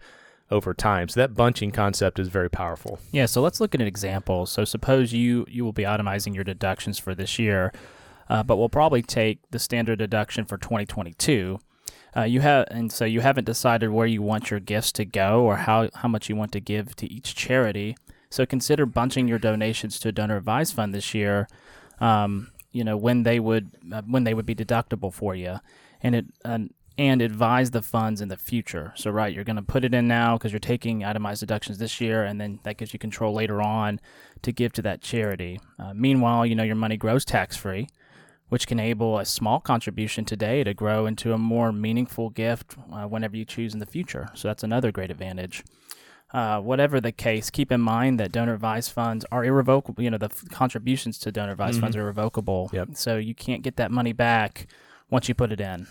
over 0.51 0.75
time. 0.75 1.09
So 1.09 1.21
that 1.21 1.35
bunching 1.35 1.71
concept 1.71 2.19
is 2.19 2.29
very 2.29 2.51
powerful. 2.51 2.99
Yeah, 3.13 3.27
so 3.27 3.41
let's 3.41 3.61
look 3.61 3.75
at 3.75 3.81
an 3.81 3.87
example. 3.87 4.47
So 4.47 4.65
suppose 4.65 5.13
you 5.13 5.47
you 5.49 5.65
will 5.65 5.73
be 5.73 5.85
itemizing 5.85 6.35
your 6.35 6.45
deductions 6.45 6.99
for 6.99 7.15
this 7.15 7.39
year, 7.39 7.73
uh, 8.31 8.43
but 8.43 8.57
we'll 8.57 8.69
probably 8.71 9.03
take 9.03 9.39
the 9.51 9.59
standard 9.59 9.99
deduction 9.99 10.47
for 10.47 10.57
2022. 10.57 11.59
Uh, 12.17 12.23
you 12.23 12.41
have 12.41 12.67
and 12.71 12.91
so 12.91 13.05
you 13.05 13.21
haven't 13.21 13.45
decided 13.45 13.91
where 13.91 14.07
you 14.07 14.23
want 14.23 14.51
your 14.51 14.61
gifts 14.61 14.91
to 14.93 15.05
go 15.05 15.43
or 15.43 15.57
how 15.57 15.89
how 15.97 16.09
much 16.09 16.29
you 16.29 16.37
want 16.37 16.53
to 16.53 16.61
give 16.61 16.97
to 16.97 17.13
each 17.13 17.35
charity. 17.35 17.97
So 18.31 18.47
consider 18.47 18.87
bunching 18.87 19.29
your 19.29 19.39
donations 19.39 19.99
to 20.01 20.09
a 20.09 20.13
donor 20.13 20.37
advised 20.37 20.75
fund 20.75 20.95
this 20.95 21.13
year. 21.13 21.49
Um, 22.01 22.51
you 22.73 22.85
know 22.85 22.97
when 22.97 23.25
they 23.25 23.41
would 23.41 23.73
uh, 23.93 24.03
when 24.07 24.25
they 24.25 24.35
would 24.35 24.47
be 24.47 24.55
deductible 24.55 25.13
for 25.13 25.35
you, 25.35 25.59
and 26.03 26.15
it 26.15 26.27
and 26.99 27.23
advise 27.23 27.71
the 27.71 27.83
funds 27.83 28.21
in 28.21 28.29
the 28.29 28.37
future. 28.37 28.93
So 28.95 29.11
right, 29.11 29.33
you're 29.33 29.45
going 29.45 29.57
to 29.57 29.63
put 29.63 29.85
it 29.85 29.95
in 29.95 30.07
now 30.07 30.37
because 30.37 30.53
you're 30.53 30.59
taking 30.59 31.03
itemized 31.03 31.41
deductions 31.41 31.79
this 31.79 32.01
year, 32.01 32.25
and 32.25 32.41
then 32.41 32.61
that 32.65 32.77
gives 32.77 32.93
you 32.93 32.99
control 32.99 33.33
later 33.33 33.63
on 33.63 34.01
to 34.43 34.53
give 34.53 34.73
to 34.75 34.83
that 34.83 35.01
charity. 35.01 35.61
Uh, 35.79 35.95
meanwhile, 35.95 36.45
you 36.45 36.55
know 36.55 36.63
your 36.63 36.77
money 36.77 36.97
grows 36.97 37.25
tax 37.25 37.57
free, 37.57 37.89
which 38.51 38.67
can 38.67 38.79
enable 38.79 39.19
a 39.19 39.25
small 39.25 39.61
contribution 39.61 40.25
today 40.25 40.63
to 40.63 40.75
grow 40.75 41.07
into 41.07 41.33
a 41.33 41.39
more 41.39 41.73
meaningful 41.73 42.31
gift 42.31 42.77
uh, 42.93 43.05
whenever 43.05 43.37
you 43.37 43.45
choose 43.45 43.73
in 43.73 43.81
the 43.81 43.87
future. 43.87 44.29
So 44.35 44.49
that's 44.49 44.63
another 44.63 44.93
great 44.93 45.11
advantage. 45.11 45.65
Uh, 46.33 46.61
whatever 46.61 47.01
the 47.01 47.13
case, 47.13 47.49
keep 47.49 47.73
in 47.73 47.81
mind 47.81 48.21
that 48.21 48.31
donor 48.31 48.55
advised 48.55 48.93
funds 48.93 49.25
are 49.33 49.45
irrevocable. 49.45 50.03
You 50.03 50.11
know, 50.11 50.19
the 50.19 50.27
f- 50.27 50.45
contributions 50.51 51.19
to 51.21 51.33
donor 51.33 51.53
advised 51.53 51.77
mm-hmm. 51.77 51.83
funds 51.83 51.97
are 51.97 52.03
irrevocable. 52.03 52.71
Yep. 52.73 52.91
So 52.95 53.17
you 53.17 53.35
can't 53.35 53.63
get 53.63 53.77
that 53.77 53.91
money 53.91 54.13
back 54.13 54.67
once 55.11 55.29
you 55.29 55.35
put 55.35 55.51
it 55.51 55.61
in. 55.61 55.87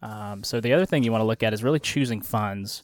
Um, 0.00 0.44
so 0.44 0.60
the 0.60 0.72
other 0.72 0.86
thing 0.86 1.02
you 1.02 1.12
want 1.12 1.22
to 1.22 1.26
look 1.26 1.42
at 1.42 1.52
is 1.52 1.64
really 1.64 1.80
choosing 1.80 2.22
funds. 2.22 2.82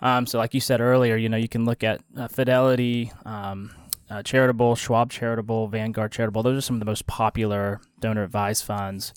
Um, 0.00 0.26
so, 0.26 0.38
like 0.38 0.54
you 0.54 0.60
said 0.60 0.80
earlier, 0.80 1.16
you 1.16 1.28
know, 1.28 1.36
you 1.36 1.48
can 1.48 1.64
look 1.64 1.84
at 1.84 2.00
uh, 2.16 2.28
Fidelity, 2.28 3.12
um, 3.24 3.70
uh, 4.10 4.22
Charitable, 4.22 4.74
Schwab 4.74 5.10
Charitable, 5.10 5.68
Vanguard 5.68 6.12
Charitable. 6.12 6.42
Those 6.42 6.58
are 6.58 6.66
some 6.66 6.76
of 6.76 6.80
the 6.80 6.86
most 6.86 7.06
popular 7.06 7.80
donor 8.00 8.22
advised 8.22 8.64
funds. 8.64 9.12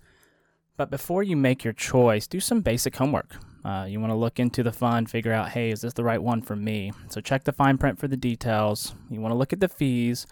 But 0.77 0.91
before 0.91 1.23
you 1.23 1.35
make 1.35 1.63
your 1.63 1.73
choice, 1.73 2.27
do 2.27 2.39
some 2.39 2.61
basic 2.61 2.95
homework. 2.95 3.35
Uh, 3.65 3.85
you 3.89 3.99
want 3.99 4.11
to 4.11 4.17
look 4.17 4.39
into 4.39 4.63
the 4.63 4.71
fund, 4.71 5.09
figure 5.09 5.33
out, 5.33 5.49
hey, 5.49 5.71
is 5.71 5.81
this 5.81 5.93
the 5.93 6.03
right 6.03 6.21
one 6.21 6.41
for 6.41 6.55
me? 6.55 6.91
So 7.09 7.19
check 7.19 7.43
the 7.43 7.51
fine 7.51 7.77
print 7.77 7.99
for 7.99 8.07
the 8.07 8.15
details. 8.15 8.93
You 9.09 9.19
want 9.19 9.31
to 9.31 9.37
look 9.37 9.51
at 9.51 9.59
the 9.59 9.67
fees 9.67 10.25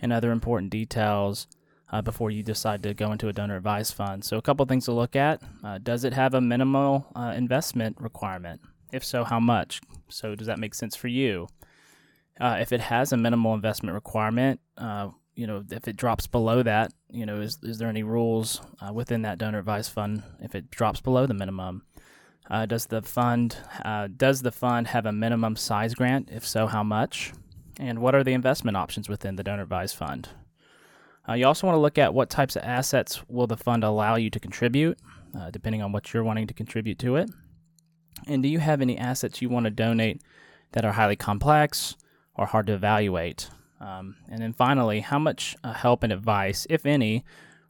and 0.00 0.12
other 0.12 0.32
important 0.32 0.70
details 0.70 1.46
uh, 1.92 2.02
before 2.02 2.30
you 2.30 2.42
decide 2.42 2.82
to 2.82 2.94
go 2.94 3.12
into 3.12 3.28
a 3.28 3.32
donor 3.32 3.56
advised 3.56 3.94
fund. 3.94 4.24
So 4.24 4.38
a 4.38 4.42
couple 4.42 4.64
things 4.66 4.86
to 4.86 4.92
look 4.92 5.14
at: 5.14 5.42
uh, 5.62 5.78
does 5.78 6.04
it 6.04 6.14
have 6.14 6.34
a 6.34 6.40
minimal 6.40 7.06
uh, 7.14 7.34
investment 7.36 7.96
requirement? 8.00 8.60
If 8.92 9.04
so, 9.04 9.24
how 9.24 9.38
much? 9.38 9.80
So 10.08 10.34
does 10.34 10.46
that 10.46 10.58
make 10.58 10.74
sense 10.74 10.96
for 10.96 11.08
you? 11.08 11.48
Uh, 12.40 12.56
if 12.60 12.72
it 12.72 12.80
has 12.80 13.12
a 13.12 13.16
minimal 13.16 13.54
investment 13.54 13.94
requirement, 13.94 14.60
uh, 14.78 15.08
you 15.34 15.46
know, 15.46 15.62
if 15.70 15.86
it 15.86 15.96
drops 15.96 16.26
below 16.26 16.62
that, 16.62 16.92
you 17.10 17.26
know, 17.26 17.40
is 17.40 17.58
is 17.62 17.78
there 17.78 17.88
any 17.88 18.02
rules 18.02 18.60
within 18.92 19.22
that 19.22 19.38
donor 19.38 19.58
advised 19.58 19.92
fund 19.92 20.22
if 20.40 20.54
it 20.54 20.70
drops 20.70 21.00
below 21.00 21.26
the 21.26 21.34
minimum? 21.34 21.82
Uh, 22.50 22.66
does 22.66 22.86
the 22.86 23.00
fund 23.00 23.56
uh, 23.84 24.08
does 24.14 24.42
the 24.42 24.50
fund 24.50 24.88
have 24.88 25.06
a 25.06 25.12
minimum 25.12 25.54
size 25.54 25.94
grant? 25.94 26.28
If 26.32 26.46
so, 26.46 26.66
how 26.66 26.82
much? 26.82 27.32
And 27.78 28.00
what 28.00 28.14
are 28.14 28.24
the 28.24 28.32
investment 28.32 28.76
options 28.76 29.08
within 29.08 29.36
the 29.36 29.44
donor 29.44 29.62
advised 29.62 29.96
fund? 29.96 30.28
Uh, 31.28 31.34
you 31.34 31.46
also 31.46 31.66
want 31.66 31.76
to 31.76 31.80
look 31.80 31.96
at 31.96 32.12
what 32.12 32.28
types 32.28 32.56
of 32.56 32.62
assets 32.62 33.22
will 33.28 33.46
the 33.46 33.56
fund 33.56 33.84
allow 33.84 34.16
you 34.16 34.30
to 34.30 34.40
contribute, 34.40 34.98
uh, 35.38 35.50
depending 35.50 35.80
on 35.80 35.92
what 35.92 36.12
you're 36.12 36.24
wanting 36.24 36.46
to 36.48 36.54
contribute 36.54 36.98
to 36.98 37.16
it. 37.16 37.30
And 38.26 38.42
do 38.42 38.48
you 38.48 38.58
have 38.58 38.80
any 38.82 38.98
assets 38.98 39.40
you 39.40 39.48
want 39.48 39.64
to 39.64 39.70
donate 39.70 40.22
that 40.72 40.84
are 40.84 40.92
highly 40.92 41.16
complex 41.16 41.96
or 42.40 42.46
hard 42.46 42.66
to 42.66 42.72
evaluate? 42.72 43.50
Um, 43.80 44.16
and 44.28 44.40
then 44.40 44.52
finally, 44.52 45.00
how 45.00 45.18
much 45.18 45.56
uh, 45.62 45.74
help 45.74 46.02
and 46.02 46.12
advice, 46.12 46.66
if 46.70 46.86
any, 46.86 47.24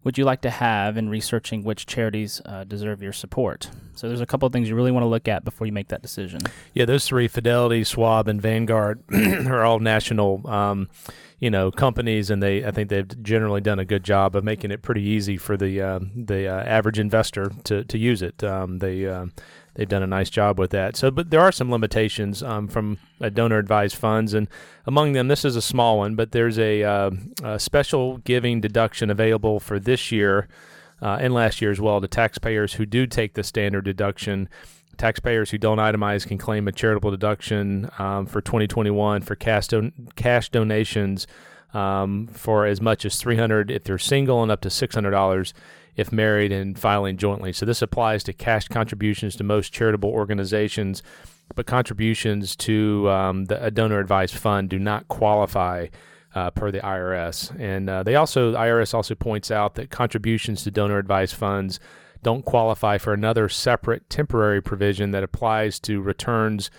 would 0.05 0.17
you 0.17 0.25
like 0.25 0.41
to 0.43 0.51
have 0.51 0.97
in 0.97 1.09
researching 1.09 1.63
which 1.63 1.87
charities 1.87 2.41
uh, 2.47 2.65
deserve 2.65 3.03
your 3.03 3.13
support? 3.13 3.69
So 3.95 4.09
there's 4.09 4.21
a 4.21 4.27
couple 4.27 4.47
of 4.47 4.53
things 4.53 4.69
you 4.69 4.77
really 4.77 4.93
want 4.93 5.03
to 5.03 5.09
look 5.09 5.29
at 5.29 5.45
before 5.45 5.67
you 5.67 5.73
make 5.73 5.89
that 5.89 6.03
decision. 6.03 6.41
Yeah, 6.73 6.85
those 6.85 7.07
three, 7.07 7.29
Fidelity, 7.29 7.85
Schwab, 7.85 8.29
and 8.29 8.41
Vanguard, 8.41 9.03
are 9.13 9.65
all 9.65 9.81
national, 9.81 10.49
um, 10.49 10.89
you 11.41 11.51
know 11.51 11.71
companies, 11.71 12.31
and 12.31 12.43
they 12.43 12.65
I 12.65 12.71
think 12.71 12.91
they've 12.91 13.23
generally 13.23 13.61
done 13.63 13.79
a 13.79 13.85
good 13.85 14.05
job 14.05 14.37
of 14.37 14.45
making 14.45 14.71
it 14.71 14.83
pretty 14.83 15.03
easy 15.03 15.37
for 15.37 15.57
the 15.57 15.81
uh, 15.81 16.01
the 16.15 16.47
uh, 16.47 16.63
average 16.63 16.99
investor 16.99 17.51
to 17.65 17.83
to 17.85 17.99
use 17.99 18.23
it. 18.23 18.45
Um, 18.45 18.79
they 18.79 19.07
uh, 19.07 19.27
they've 19.81 19.89
done 19.89 20.03
a 20.03 20.07
nice 20.07 20.29
job 20.29 20.59
with 20.59 20.73
that. 20.73 20.95
So, 20.95 21.11
but 21.11 21.31
there 21.31 21.41
are 21.41 21.51
some 21.51 21.71
limitations 21.71 22.43
um, 22.43 22.69
from 22.69 22.99
donor 23.33 23.57
advised 23.57 23.97
funds, 23.97 24.35
and 24.35 24.47
among 24.85 25.15
them, 25.15 25.29
this 25.29 25.43
is 25.43 25.57
a 25.57 25.63
small 25.63 25.97
one, 25.97 26.17
but 26.17 26.33
there's 26.33 26.59
a, 26.59 26.85
uh, 26.85 27.11
a 27.43 27.59
special 27.59 28.19
giving 28.19 28.61
deduction 28.61 29.09
available 29.09 29.59
for 29.59 29.81
this 29.81 30.13
year 30.13 30.49
uh, 31.01 31.17
and 31.19 31.33
last 31.33 31.63
year 31.63 31.71
as 31.71 31.81
well 31.81 31.99
to 31.99 32.07
taxpayers 32.07 32.75
who 32.75 32.85
do 32.85 33.07
take 33.07 33.33
the 33.33 33.43
standard 33.43 33.87
deduction. 33.87 34.51
Taxpayers 34.99 35.51
who 35.51 35.57
don't 35.57 35.79
itemize 35.79 36.27
can 36.27 36.37
claim 36.37 36.69
a 36.69 36.73
charitable 36.73 37.11
deduction 37.11 37.89
um, 37.99 38.27
for 38.27 38.43
2021 38.43 39.23
for 39.23 39.35
cash, 39.35 39.69
don- 39.69 39.95
cash 40.15 40.51
donations 40.51 41.27
um, 41.73 42.27
for 42.27 42.67
as 42.67 42.83
much 42.83 43.07
as 43.07 43.17
300 43.17 43.71
if 43.71 43.85
they're 43.85 43.97
single 43.97 44.43
and 44.43 44.53
up 44.53 44.61
to 44.61 44.69
$600 44.69 45.53
if 45.97 46.13
married 46.13 46.53
and 46.53 46.79
filing 46.79 47.17
jointly. 47.17 47.53
So 47.53 47.67
this 47.67 47.83
applies 47.83 48.23
to 48.25 48.33
cash 48.33 48.69
contributions 48.69 49.37
to 49.37 49.45
most 49.45 49.73
charitable 49.73 50.11
organizations, 50.11 51.03
but 51.55 51.67
contributions 51.67 52.57
to 52.57 53.09
um, 53.11 53.47
the, 53.47 53.65
a 53.65 53.71
donor 53.71 53.99
advised 53.99 54.35
fund 54.35 54.69
do 54.69 54.79
not 54.79 55.09
qualify. 55.09 55.87
Uh, 56.33 56.49
per 56.49 56.71
the 56.71 56.79
IRS, 56.79 57.51
and 57.59 57.91
uh, 57.91 58.05
they 58.05 58.15
also 58.15 58.53
the 58.53 58.57
IRS 58.57 58.95
also 58.95 59.17
points 59.17 59.51
out 59.51 59.75
that 59.75 59.91
contributions 59.91 60.63
to 60.63 60.71
donor 60.71 60.97
advised 60.97 61.35
funds 61.35 61.81
don't 62.23 62.45
qualify 62.45 62.99
for 62.99 63.13
another 63.13 63.49
separate 63.49 64.09
temporary 64.11 64.61
provision 64.61 65.11
that 65.11 65.23
applies 65.23 65.79
to 65.81 66.01
returns 66.01 66.71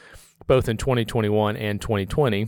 both 0.47 0.67
in 0.69 0.77
2021 0.77 1.55
and 1.57 1.81
2020. 1.81 2.47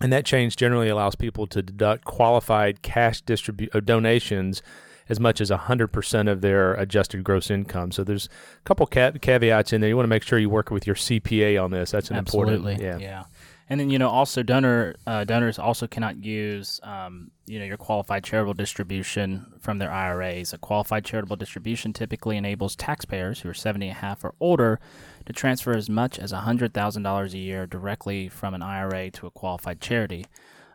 And 0.00 0.12
that 0.12 0.24
change 0.24 0.56
generally 0.56 0.88
allows 0.88 1.14
people 1.14 1.46
to 1.48 1.62
deduct 1.62 2.04
qualified 2.04 2.82
cash 2.82 3.22
distribu- 3.22 3.74
uh, 3.74 3.80
donations 3.80 4.62
as 5.08 5.18
much 5.18 5.40
as 5.40 5.50
100% 5.50 6.30
of 6.30 6.40
their 6.40 6.74
adjusted 6.74 7.24
gross 7.24 7.50
income. 7.50 7.92
So 7.92 8.04
there's 8.04 8.28
a 8.58 8.64
couple 8.64 8.86
caveats 8.86 9.72
in 9.72 9.80
there. 9.80 9.88
You 9.88 9.96
want 9.96 10.04
to 10.04 10.10
make 10.10 10.22
sure 10.22 10.38
you 10.38 10.50
work 10.50 10.70
with 10.70 10.86
your 10.86 10.96
CPA 10.96 11.62
on 11.62 11.70
this. 11.70 11.90
That's 11.90 12.10
an 12.10 12.16
Absolutely. 12.16 12.74
important. 12.74 13.02
Yeah. 13.02 13.08
Yeah. 13.08 13.24
And 13.70 13.78
then 13.78 13.90
you 13.90 13.98
know 13.98 14.08
also 14.08 14.42
donor 14.42 14.94
uh, 15.06 15.24
donors 15.24 15.58
also 15.58 15.86
cannot 15.86 16.24
use 16.24 16.80
um, 16.82 17.30
you 17.46 17.58
know 17.58 17.64
your 17.66 17.76
qualified 17.76 18.24
charitable 18.24 18.54
distribution 18.54 19.52
from 19.60 19.78
their 19.78 19.90
IRAs. 19.90 20.52
A 20.52 20.58
qualified 20.58 21.04
charitable 21.04 21.36
distribution 21.36 21.92
typically 21.92 22.36
enables 22.36 22.74
taxpayers 22.76 23.40
who 23.40 23.50
are 23.50 23.54
70 23.54 23.88
and 23.88 23.96
a 23.96 24.00
half 24.00 24.24
or 24.24 24.34
older 24.40 24.80
to 25.26 25.32
transfer 25.34 25.72
as 25.72 25.90
much 25.90 26.18
as 26.18 26.32
$100,000 26.32 27.32
a 27.34 27.38
year 27.38 27.66
directly 27.66 28.28
from 28.30 28.54
an 28.54 28.62
IRA 28.62 29.10
to 29.10 29.26
a 29.26 29.30
qualified 29.30 29.80
charity. 29.80 30.24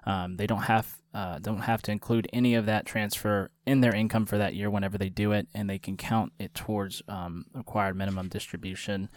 Um, 0.05 0.37
they 0.37 0.45
don't 0.45 0.63
have 0.63 0.97
uh, 1.13 1.39
don't 1.39 1.59
have 1.59 1.81
to 1.83 1.91
include 1.91 2.27
any 2.33 2.55
of 2.55 2.65
that 2.65 2.85
transfer 2.85 3.51
in 3.65 3.81
their 3.81 3.93
income 3.93 4.25
for 4.25 4.37
that 4.37 4.55
year 4.55 4.69
whenever 4.69 4.97
they 4.97 5.09
do 5.09 5.31
it, 5.31 5.47
and 5.53 5.69
they 5.69 5.79
can 5.79 5.95
count 5.95 6.33
it 6.39 6.53
towards 6.53 7.01
um, 7.07 7.45
required 7.53 7.95
minimum 7.95 8.29
distribution 8.29 9.09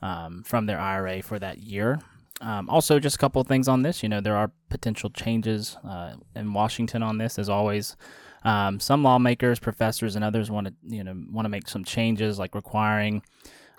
um, 0.00 0.42
from 0.44 0.66
their 0.66 0.80
IRA 0.80 1.22
for 1.22 1.38
that 1.38 1.58
year. 1.58 2.00
Um, 2.40 2.68
also, 2.68 2.98
just 2.98 3.16
a 3.16 3.18
couple 3.18 3.40
of 3.40 3.46
things 3.46 3.68
on 3.68 3.82
this. 3.82 4.02
You 4.02 4.08
know, 4.08 4.20
there 4.20 4.36
are 4.36 4.50
potential 4.68 5.10
changes 5.10 5.76
uh, 5.84 6.14
in 6.34 6.52
Washington 6.52 7.02
on 7.02 7.18
this, 7.18 7.38
as 7.38 7.48
always. 7.48 7.96
Um, 8.44 8.80
some 8.80 9.04
lawmakers, 9.04 9.60
professors, 9.60 10.16
and 10.16 10.24
others 10.24 10.50
want 10.50 10.66
to, 10.66 10.74
you 10.88 11.04
know, 11.04 11.14
want 11.30 11.44
to 11.44 11.50
make 11.50 11.68
some 11.68 11.84
changes, 11.84 12.38
like 12.38 12.54
requiring 12.54 13.22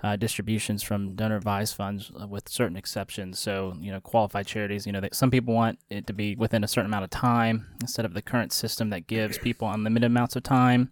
uh, 0.04 0.18
distributions 0.18 0.84
from 0.84 1.16
donor 1.16 1.38
advised 1.38 1.76
funds 1.76 2.12
uh, 2.22 2.28
with 2.28 2.50
certain 2.50 2.76
exceptions. 2.76 3.40
So, 3.40 3.74
you 3.80 3.90
know, 3.90 4.02
qualified 4.02 4.46
charities, 4.46 4.86
you 4.86 4.92
know, 4.92 5.02
some 5.14 5.32
people 5.32 5.54
want 5.54 5.80
it 5.90 6.06
to 6.08 6.14
be 6.14 6.36
within 6.36 6.64
a 6.64 6.68
certain 6.68 6.92
amount 6.92 7.06
of 7.06 7.10
time 7.10 7.68
instead 7.82 8.04
of 8.04 8.14
the 8.14 8.22
current 8.22 8.52
system 8.52 8.90
that 8.90 9.08
gives 9.08 9.38
people 9.38 9.70
unlimited 9.70 10.08
amounts 10.08 10.36
of 10.36 10.44
time. 10.44 10.92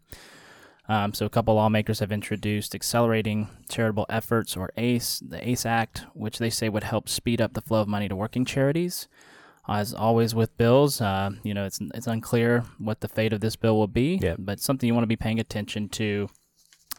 Um, 0.88 1.14
so, 1.14 1.26
a 1.26 1.30
couple 1.30 1.56
lawmakers 1.56 2.00
have 2.00 2.12
introduced 2.12 2.74
accelerating 2.74 3.50
charitable 3.70 4.06
efforts, 4.10 4.58
or 4.58 4.72
ACE, 4.78 5.20
the 5.20 5.48
ACE 5.48 5.66
Act, 5.66 6.06
which 6.14 6.40
they 6.40 6.50
say 6.50 6.70
would 6.70 6.84
help 6.84 7.08
speed 7.08 7.40
up 7.40 7.54
the 7.54 7.62
flow 7.62 7.82
of 7.82 7.88
money 7.88 8.10
to 8.10 8.16
working 8.16 8.46
charities. 8.46 9.08
As 9.70 9.94
always 9.94 10.34
with 10.34 10.58
bills, 10.58 11.00
uh, 11.00 11.30
you 11.44 11.54
know, 11.54 11.66
it's 11.66 11.80
it's 11.94 12.08
unclear 12.08 12.66
what 12.78 13.02
the 13.02 13.08
fate 13.08 13.32
of 13.32 13.42
this 13.42 13.56
bill 13.56 13.78
will 13.78 13.88
be, 13.88 14.20
yep. 14.22 14.38
but 14.40 14.60
something 14.60 14.88
you 14.88 14.94
want 14.94 15.04
to 15.04 15.08
be 15.08 15.16
paying 15.16 15.40
attention 15.40 15.88
to 15.90 16.30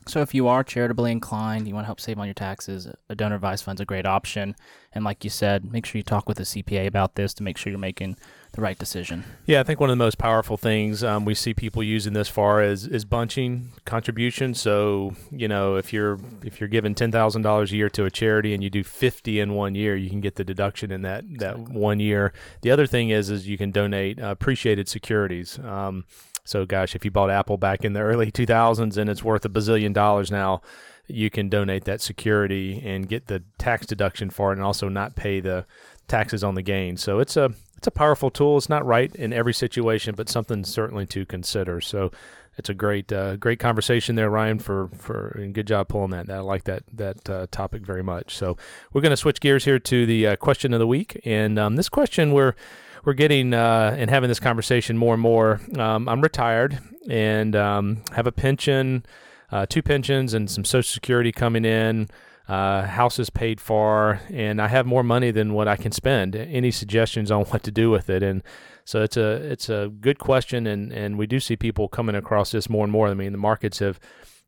so 0.07 0.21
if 0.21 0.35
you 0.35 0.49
are 0.49 0.65
charitably 0.65 1.13
inclined, 1.13 1.69
you 1.69 1.75
want 1.75 1.85
to 1.85 1.87
help 1.87 2.01
save 2.01 2.19
on 2.19 2.27
your 2.27 2.35
taxes, 2.35 2.89
a 3.09 3.15
donor 3.15 3.37
advised 3.37 3.65
fund's 3.65 3.81
a 3.81 3.85
great 3.85 4.07
option. 4.07 4.55
And 4.93 5.05
like 5.05 5.25
you 5.25 5.31
said, 5.31 5.71
make 5.71 5.87
sure 5.87 5.99
you 5.99 6.03
talk 6.03 6.29
with 6.29 6.39
a 6.41 6.43
CPA 6.43 6.87
about 6.87 7.15
this 7.15 7.33
to 7.35 7.43
make 7.43 7.57
sure 7.57 7.71
you're 7.71 7.81
making 7.81 8.17
the 8.53 8.61
right 8.61 8.79
decision. 8.79 9.25
Yeah, 9.47 9.61
I 9.61 9.63
think 9.63 9.81
one 9.81 9.89
of 9.89 9.97
the 9.97 10.05
most 10.05 10.19
powerful 10.19 10.57
things 10.57 11.03
um, 11.03 11.25
we 11.25 11.35
see 11.35 11.55
people 11.55 11.83
using 11.83 12.13
this 12.13 12.29
far 12.29 12.63
is 12.63 12.87
is 12.87 13.05
bunching 13.05 13.73
contributions. 13.87 14.61
So 14.61 15.15
you 15.31 15.49
know, 15.49 15.77
if 15.77 15.93
you're 15.93 16.19
if 16.43 16.61
you're 16.61 16.69
giving 16.69 16.95
ten 16.95 17.11
thousand 17.11 17.43
dollars 17.43 17.73
a 17.73 17.77
year 17.77 17.89
to 17.91 18.05
a 18.05 18.11
charity 18.11 18.53
and 18.53 18.63
you 18.63 18.69
do 18.69 18.85
fifty 18.85 19.41
in 19.41 19.55
one 19.55 19.75
year, 19.75 19.97
you 19.97 20.11
can 20.11 20.21
get 20.21 20.37
the 20.37 20.45
deduction 20.45 20.93
in 20.93 21.03
that 21.03 21.25
that 21.39 21.59
one 21.59 21.99
year. 21.99 22.33
The 22.61 22.71
other 22.71 22.87
thing 22.87 23.09
is 23.09 23.31
is 23.31 23.49
you 23.49 23.57
can 23.57 23.71
donate 23.71 24.21
uh, 24.21 24.27
appreciated 24.27 24.89
securities. 24.89 25.59
Um, 25.59 26.05
so, 26.45 26.67
gosh, 26.67 26.95
if 26.95 27.05
you 27.05 27.11
bought 27.11 27.31
Apple 27.31 27.57
back 27.57 27.85
in 27.85 27.93
the 27.93 28.01
early 28.01 28.33
2000s 28.33 28.97
and 28.97 29.09
it's 29.09 29.23
worth 29.23 29.45
a 29.45 29.49
bazillion 29.49 29.93
dollars 29.93 30.31
now, 30.31 30.61
you 31.07 31.31
can 31.31 31.49
donate 31.49 31.85
that 31.85 32.01
security 32.01 32.83
and 32.85 33.09
get 33.09 33.27
the 33.27 33.43
tax 33.59 33.87
deduction 33.87 34.31
for 34.31 34.53
it, 34.53 34.57
and 34.57 34.65
also 34.65 34.89
not 34.89 35.15
pay 35.15 35.41
the 35.41 35.67
taxes 36.09 36.43
on 36.43 36.55
the 36.55 36.63
gain. 36.63 36.97
So 36.97 37.19
it's 37.19 37.37
a 37.37 37.53
it's 37.77 37.87
a 37.87 37.93
powerful 37.93 38.31
tool. 38.31 38.57
It's 38.57 38.69
not 38.69 38.87
right 38.87 39.13
in 39.17 39.33
every 39.33 39.53
situation, 39.53 40.15
but 40.15 40.29
something 40.29 40.63
certainly 40.65 41.05
to 41.07 41.27
consider. 41.27 41.81
So 41.81 42.13
it's 42.57 42.69
a 42.69 42.75
great 42.75 43.13
uh, 43.13 43.37
great 43.37 43.59
conversation 43.59 44.15
there, 44.15 44.31
Ryan. 44.31 44.59
For 44.59 44.89
for 44.97 45.37
and 45.41 45.55
good 45.55 45.67
job 45.67 45.89
pulling 45.89 46.11
that. 46.11 46.31
I 46.31 46.41
like 46.41 46.65
that 46.65 46.85
that 46.93 47.29
uh, 47.29 47.47
topic 47.51 47.83
very 47.85 48.03
much. 48.03 48.37
So 48.37 48.57
we're 48.93 49.01
going 49.01 49.11
to 49.11 49.17
switch 49.17 49.41
gears 49.41 49.65
here 49.65 49.79
to 49.79 50.07
the 50.07 50.29
uh, 50.29 50.37
question 50.37 50.73
of 50.73 50.79
the 50.79 50.87
week, 50.87 51.21
and 51.25 51.59
um, 51.59 51.77
this 51.77 51.89
question 51.89 52.33
we're 52.33 52.55
we're 53.05 53.13
getting 53.15 53.55
uh, 53.55 53.95
and 53.99 54.11
having 54.11 54.29
this 54.29 54.41
conversation 54.41 54.97
more 54.97 55.15
and 55.15 55.23
more. 55.23 55.61
Um, 55.77 56.09
I'm 56.09 56.21
retired 56.21 56.79
and 57.09 57.57
um, 57.57 58.03
have 58.13 58.27
a 58.27 58.33
pension, 58.33 59.05
uh, 59.51 59.67
two 59.67 59.83
pensions, 59.83 60.35
and 60.35 60.51
some 60.51 60.65
Social 60.65 60.93
Security 60.93 61.33
coming 61.33 61.65
in. 61.65 62.09
Uh, 62.49 62.83
house 62.83 63.19
is 63.19 63.31
paid 63.31 63.61
for, 63.61 64.21
and 64.29 64.61
I 64.61 64.69
have 64.69 64.85
more 64.85 65.03
money 65.03 65.31
than 65.31 65.55
what 65.55 65.69
I 65.69 65.77
can 65.77 65.93
spend. 65.93 66.35
Any 66.37 66.71
suggestions 66.71 67.31
on 67.31 67.45
what 67.47 67.63
to 67.63 67.71
do 67.71 67.91
with 67.91 68.11
it? 68.11 68.23
And 68.23 68.43
so 68.85 69.03
it's 69.03 69.17
a 69.17 69.31
it's 69.37 69.69
a 69.69 69.91
good 70.01 70.19
question, 70.19 70.67
and 70.67 70.93
and 70.93 71.19
we 71.19 71.27
do 71.27 71.41
see 71.41 71.57
people 71.57 71.89
coming 71.89 72.15
across 72.15 72.51
this 72.51 72.69
more 72.69 72.85
and 72.85 72.93
more. 72.93 73.09
I 73.09 73.15
mean, 73.15 73.33
the 73.33 73.39
markets 73.39 73.79
have 73.79 73.99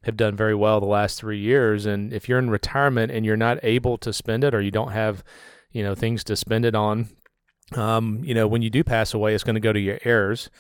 have 0.02 0.16
done 0.16 0.36
very 0.36 0.54
well 0.54 0.80
the 0.80 0.86
last 0.86 1.18
three 1.18 1.38
years, 1.38 1.86
and 1.86 2.12
if 2.12 2.28
you're 2.28 2.38
in 2.38 2.50
retirement 2.50 3.10
and 3.10 3.24
you're 3.24 3.36
not 3.36 3.58
able 3.62 3.96
to 3.98 4.12
spend 4.12 4.44
it, 4.44 4.54
or 4.54 4.60
you 4.60 4.72
don't 4.72 4.92
have 4.92 5.24
you 5.70 5.82
know 5.82 5.94
things 5.94 6.24
to 6.24 6.36
spend 6.36 6.64
it 6.64 6.74
on 6.74 7.08
um, 7.72 8.20
you 8.22 8.34
know, 8.34 8.46
when 8.46 8.62
you 8.62 8.70
do 8.70 8.84
pass 8.84 9.14
away, 9.14 9.34
it's 9.34 9.44
going 9.44 9.54
to 9.54 9.60
go 9.60 9.72
to 9.72 9.80
your 9.80 9.98
heirs, 10.04 10.50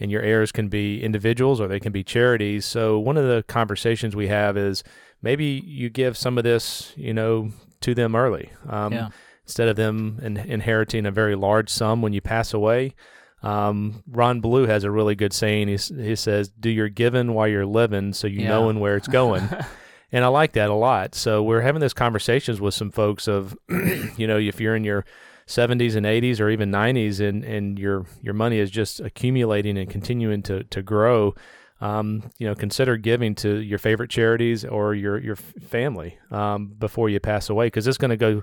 and 0.00 0.10
your 0.10 0.22
heirs 0.22 0.52
can 0.52 0.68
be 0.68 1.02
individuals 1.02 1.60
or 1.60 1.68
they 1.68 1.80
can 1.80 1.92
be 1.92 2.04
charities. 2.04 2.64
So 2.64 2.98
one 2.98 3.16
of 3.16 3.24
the 3.24 3.44
conversations 3.46 4.16
we 4.16 4.28
have 4.28 4.56
is 4.56 4.82
maybe 5.20 5.44
you 5.44 5.90
give 5.90 6.16
some 6.16 6.38
of 6.38 6.44
this, 6.44 6.92
you 6.96 7.14
know, 7.14 7.50
to 7.80 7.94
them 7.94 8.16
early. 8.16 8.50
Um, 8.68 8.92
yeah. 8.92 9.08
Instead 9.44 9.68
of 9.68 9.76
them 9.76 10.20
in, 10.22 10.36
inheriting 10.36 11.04
a 11.04 11.10
very 11.10 11.34
large 11.34 11.68
sum 11.68 12.00
when 12.00 12.12
you 12.12 12.20
pass 12.20 12.54
away. 12.54 12.94
Um, 13.42 14.04
Ron 14.08 14.40
Blue 14.40 14.66
has 14.66 14.84
a 14.84 14.90
really 14.90 15.16
good 15.16 15.32
saying. 15.32 15.66
He, 15.66 15.76
he 15.76 16.14
says, 16.14 16.48
"Do 16.48 16.70
your 16.70 16.88
giving 16.88 17.34
while 17.34 17.48
you're 17.48 17.66
living, 17.66 18.12
so 18.12 18.28
you 18.28 18.42
yeah. 18.42 18.50
knowing 18.50 18.78
where 18.78 18.96
it's 18.96 19.08
going." 19.08 19.48
and 20.12 20.24
I 20.24 20.28
like 20.28 20.52
that 20.52 20.70
a 20.70 20.74
lot. 20.74 21.16
So 21.16 21.42
we're 21.42 21.60
having 21.60 21.80
those 21.80 21.92
conversations 21.92 22.60
with 22.60 22.74
some 22.74 22.92
folks 22.92 23.26
of, 23.26 23.56
you 24.16 24.28
know, 24.28 24.38
if 24.38 24.60
you're 24.60 24.76
in 24.76 24.84
your 24.84 25.04
70s 25.52 25.96
and 25.96 26.06
80s 26.06 26.40
or 26.40 26.48
even 26.48 26.70
90s 26.70 27.20
and, 27.20 27.44
and 27.44 27.78
your 27.78 28.06
your 28.22 28.34
money 28.34 28.58
is 28.58 28.70
just 28.70 29.00
accumulating 29.00 29.76
and 29.76 29.90
continuing 29.90 30.42
to, 30.42 30.64
to 30.64 30.82
grow. 30.82 31.34
Um, 31.80 32.30
you 32.38 32.46
know 32.46 32.54
consider 32.54 32.96
giving 32.96 33.34
to 33.36 33.56
your 33.56 33.78
favorite 33.78 34.08
charities 34.08 34.64
or 34.64 34.94
your 34.94 35.18
your 35.18 35.34
family 35.34 36.16
um, 36.30 36.68
before 36.78 37.08
you 37.08 37.18
pass 37.18 37.50
away 37.50 37.66
because 37.66 37.88
it's 37.88 37.98
going 37.98 38.10
to 38.10 38.16
go 38.16 38.42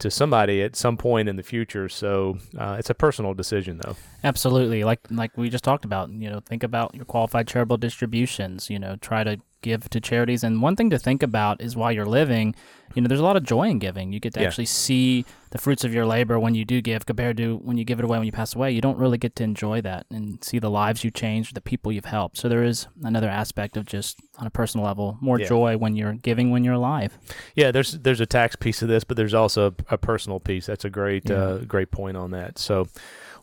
to 0.00 0.10
somebody 0.10 0.60
at 0.60 0.74
some 0.74 0.96
point 0.96 1.28
in 1.28 1.36
the 1.36 1.42
future. 1.42 1.88
So 1.88 2.38
uh, 2.58 2.76
it's 2.78 2.90
a 2.90 2.94
personal 2.94 3.32
decision 3.32 3.78
though. 3.78 3.96
Absolutely. 4.24 4.84
Like 4.84 5.00
like 5.10 5.36
we 5.36 5.48
just 5.48 5.64
talked 5.64 5.84
about 5.84 6.10
you 6.10 6.28
know 6.28 6.40
think 6.40 6.62
about 6.62 6.94
your 6.94 7.04
qualified 7.04 7.46
charitable 7.46 7.78
distributions 7.78 8.68
you 8.70 8.78
know 8.78 8.96
try 8.96 9.24
to 9.24 9.40
give 9.64 9.88
to 9.90 10.00
charities. 10.00 10.44
And 10.44 10.60
one 10.60 10.76
thing 10.76 10.90
to 10.90 10.98
think 10.98 11.22
about 11.22 11.60
is 11.60 11.74
while 11.74 11.90
you're 11.90 12.06
living, 12.06 12.54
you 12.94 13.00
know, 13.00 13.08
there's 13.08 13.20
a 13.20 13.24
lot 13.24 13.36
of 13.36 13.42
joy 13.42 13.68
in 13.68 13.78
giving. 13.78 14.12
You 14.12 14.20
get 14.20 14.34
to 14.34 14.40
yeah. 14.40 14.46
actually 14.46 14.66
see 14.66 15.24
the 15.50 15.58
fruits 15.58 15.82
of 15.84 15.94
your 15.94 16.04
labor 16.04 16.38
when 16.38 16.54
you 16.54 16.64
do 16.64 16.82
give 16.82 17.06
compared 17.06 17.38
to 17.38 17.56
when 17.56 17.78
you 17.78 17.84
give 17.84 17.98
it 17.98 18.04
away 18.04 18.18
when 18.18 18.26
you 18.26 18.32
pass 18.32 18.54
away. 18.54 18.70
You 18.70 18.82
don't 18.82 18.98
really 18.98 19.18
get 19.18 19.34
to 19.36 19.42
enjoy 19.42 19.80
that 19.80 20.06
and 20.10 20.44
see 20.44 20.58
the 20.58 20.70
lives 20.70 21.02
you 21.02 21.10
changed, 21.10 21.54
the 21.56 21.62
people 21.62 21.90
you've 21.90 22.04
helped. 22.04 22.36
So 22.36 22.48
there 22.48 22.62
is 22.62 22.86
another 23.02 23.28
aspect 23.28 23.76
of 23.76 23.86
just 23.86 24.20
on 24.38 24.46
a 24.46 24.50
personal 24.50 24.86
level, 24.86 25.16
more 25.20 25.40
yeah. 25.40 25.48
joy 25.48 25.76
when 25.78 25.96
you're 25.96 26.12
giving 26.12 26.50
when 26.50 26.62
you're 26.62 26.74
alive. 26.74 27.18
Yeah, 27.56 27.72
there's 27.72 27.92
there's 27.92 28.20
a 28.20 28.26
tax 28.26 28.54
piece 28.54 28.82
of 28.82 28.88
this, 28.88 29.02
but 29.02 29.16
there's 29.16 29.34
also 29.34 29.68
a, 29.68 29.94
a 29.94 29.98
personal 29.98 30.38
piece. 30.38 30.66
That's 30.66 30.84
a 30.84 30.90
great 30.90 31.30
yeah. 31.30 31.36
uh, 31.36 31.58
great 31.58 31.90
point 31.90 32.16
on 32.16 32.30
that. 32.32 32.58
So 32.58 32.86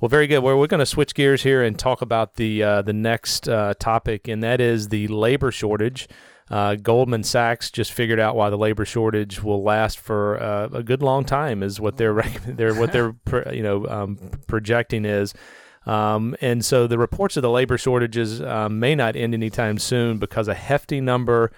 Well, 0.01 0.09
very 0.09 0.25
good. 0.25 0.39
Well, 0.39 0.57
we're 0.57 0.65
going 0.65 0.79
to 0.79 0.85
switch 0.87 1.13
gears 1.13 1.43
here 1.43 1.61
and 1.61 1.77
talk 1.77 2.01
about 2.01 2.33
the 2.33 2.63
uh, 2.63 2.81
the 2.81 2.91
next 2.91 3.47
uh, 3.47 3.75
topic, 3.77 4.27
and 4.27 4.41
that 4.41 4.59
is 4.59 4.87
the 4.87 5.07
labor 5.09 5.51
shortage. 5.51 6.07
Uh, 6.49 6.73
Goldman 6.73 7.23
Sachs 7.23 7.69
just 7.69 7.93
figured 7.93 8.19
out 8.19 8.35
why 8.35 8.49
the 8.49 8.57
labor 8.57 8.83
shortage 8.83 9.43
will 9.43 9.61
last 9.61 9.99
for 9.99 10.41
uh, 10.41 10.69
a 10.73 10.81
good 10.81 11.03
long 11.03 11.23
time. 11.23 11.61
Is 11.61 11.79
what 11.79 11.97
they're 11.97 12.19
they're 12.47 12.73
what 12.73 12.91
they're 12.91 13.13
you 13.53 13.61
know 13.61 13.85
um, 13.85 14.17
projecting 14.47 15.05
is. 15.05 15.35
Um, 15.85 16.35
and 16.41 16.65
so 16.65 16.87
the 16.87 16.97
reports 16.97 17.37
of 17.37 17.43
the 17.43 17.51
labor 17.51 17.77
shortages 17.77 18.41
um, 18.41 18.79
may 18.79 18.95
not 18.95 19.15
end 19.15 19.35
anytime 19.35 19.77
soon 19.77 20.17
because 20.17 20.47
a 20.47 20.55
hefty 20.55 20.99
number 20.99 21.51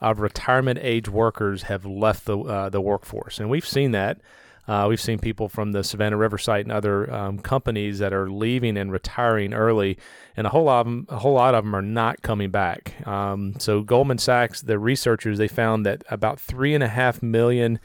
of 0.00 0.18
retirement 0.18 0.80
age 0.82 1.08
workers 1.08 1.62
have 1.62 1.86
left 1.86 2.24
the 2.24 2.38
uh, 2.40 2.68
the 2.70 2.80
workforce, 2.80 3.38
and 3.38 3.48
we've 3.48 3.64
seen 3.64 3.92
that. 3.92 4.18
Uh, 4.66 4.86
we've 4.88 5.00
seen 5.00 5.18
people 5.18 5.48
from 5.48 5.72
the 5.72 5.84
Savannah 5.84 6.16
River 6.16 6.38
site 6.38 6.64
and 6.64 6.72
other 6.72 7.12
um, 7.12 7.38
companies 7.38 7.98
that 7.98 8.12
are 8.12 8.30
leaving 8.30 8.76
and 8.76 8.90
retiring 8.90 9.52
early, 9.52 9.98
and 10.36 10.46
a 10.46 10.50
whole 10.50 10.64
lot 10.64 10.80
of 10.80 10.86
them, 10.86 11.06
a 11.08 11.18
whole 11.18 11.34
lot 11.34 11.54
of 11.54 11.64
them 11.64 11.74
are 11.74 11.82
not 11.82 12.22
coming 12.22 12.50
back. 12.50 13.06
Um, 13.06 13.54
so 13.58 13.82
Goldman 13.82 14.18
Sachs, 14.18 14.62
the 14.62 14.78
researchers, 14.78 15.38
they 15.38 15.48
found 15.48 15.84
that 15.84 16.02
about 16.08 16.40
three 16.40 16.74
and 16.74 16.82
a 16.82 16.88
half 16.88 17.22
million 17.22 17.78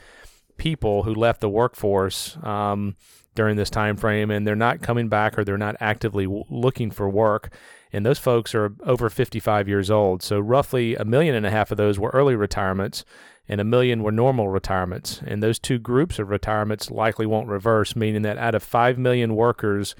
people 0.58 1.04
who 1.04 1.14
left 1.14 1.42
the 1.42 1.50
workforce 1.50 2.38
um, 2.44 2.96
during 3.36 3.58
this 3.58 3.70
time 3.70 3.98
frame, 3.98 4.32
and 4.32 4.46
they're 4.46 4.56
not 4.56 4.82
coming 4.82 5.10
back 5.10 5.38
or 5.38 5.44
they're 5.44 5.58
not 5.58 5.76
actively 5.80 6.26
w- 6.26 6.44
looking 6.50 6.92
for 6.92 7.10
work. 7.10 7.54
And 7.92 8.06
those 8.06 8.20
folks 8.20 8.54
are 8.54 8.74
over 8.86 9.10
55 9.10 9.68
years 9.68 9.90
old. 9.90 10.22
So 10.22 10.40
roughly 10.40 10.96
a 10.96 11.06
million 11.06 11.34
and 11.34 11.46
a 11.46 11.50
half 11.50 11.72
of 11.72 11.78
those 11.78 11.98
were 11.98 12.12
early 12.12 12.36
retirements, 12.36 13.04
and 13.50 13.60
a 13.60 13.66
million 13.66 14.04
were 14.04 14.12
normal 14.12 14.48
retirements. 14.48 15.22
And 15.26 15.42
those 15.42 15.58
two 15.58 15.80
groups 15.80 16.20
of 16.20 16.30
retirements 16.30 16.92
likely 16.92 17.26
won't 17.26 17.48
reverse, 17.48 17.96
meaning 17.96 18.22
that 18.22 18.38
out 18.38 18.54
of 18.54 18.62
5 18.62 18.98
million 19.00 19.36
workers 19.36 19.96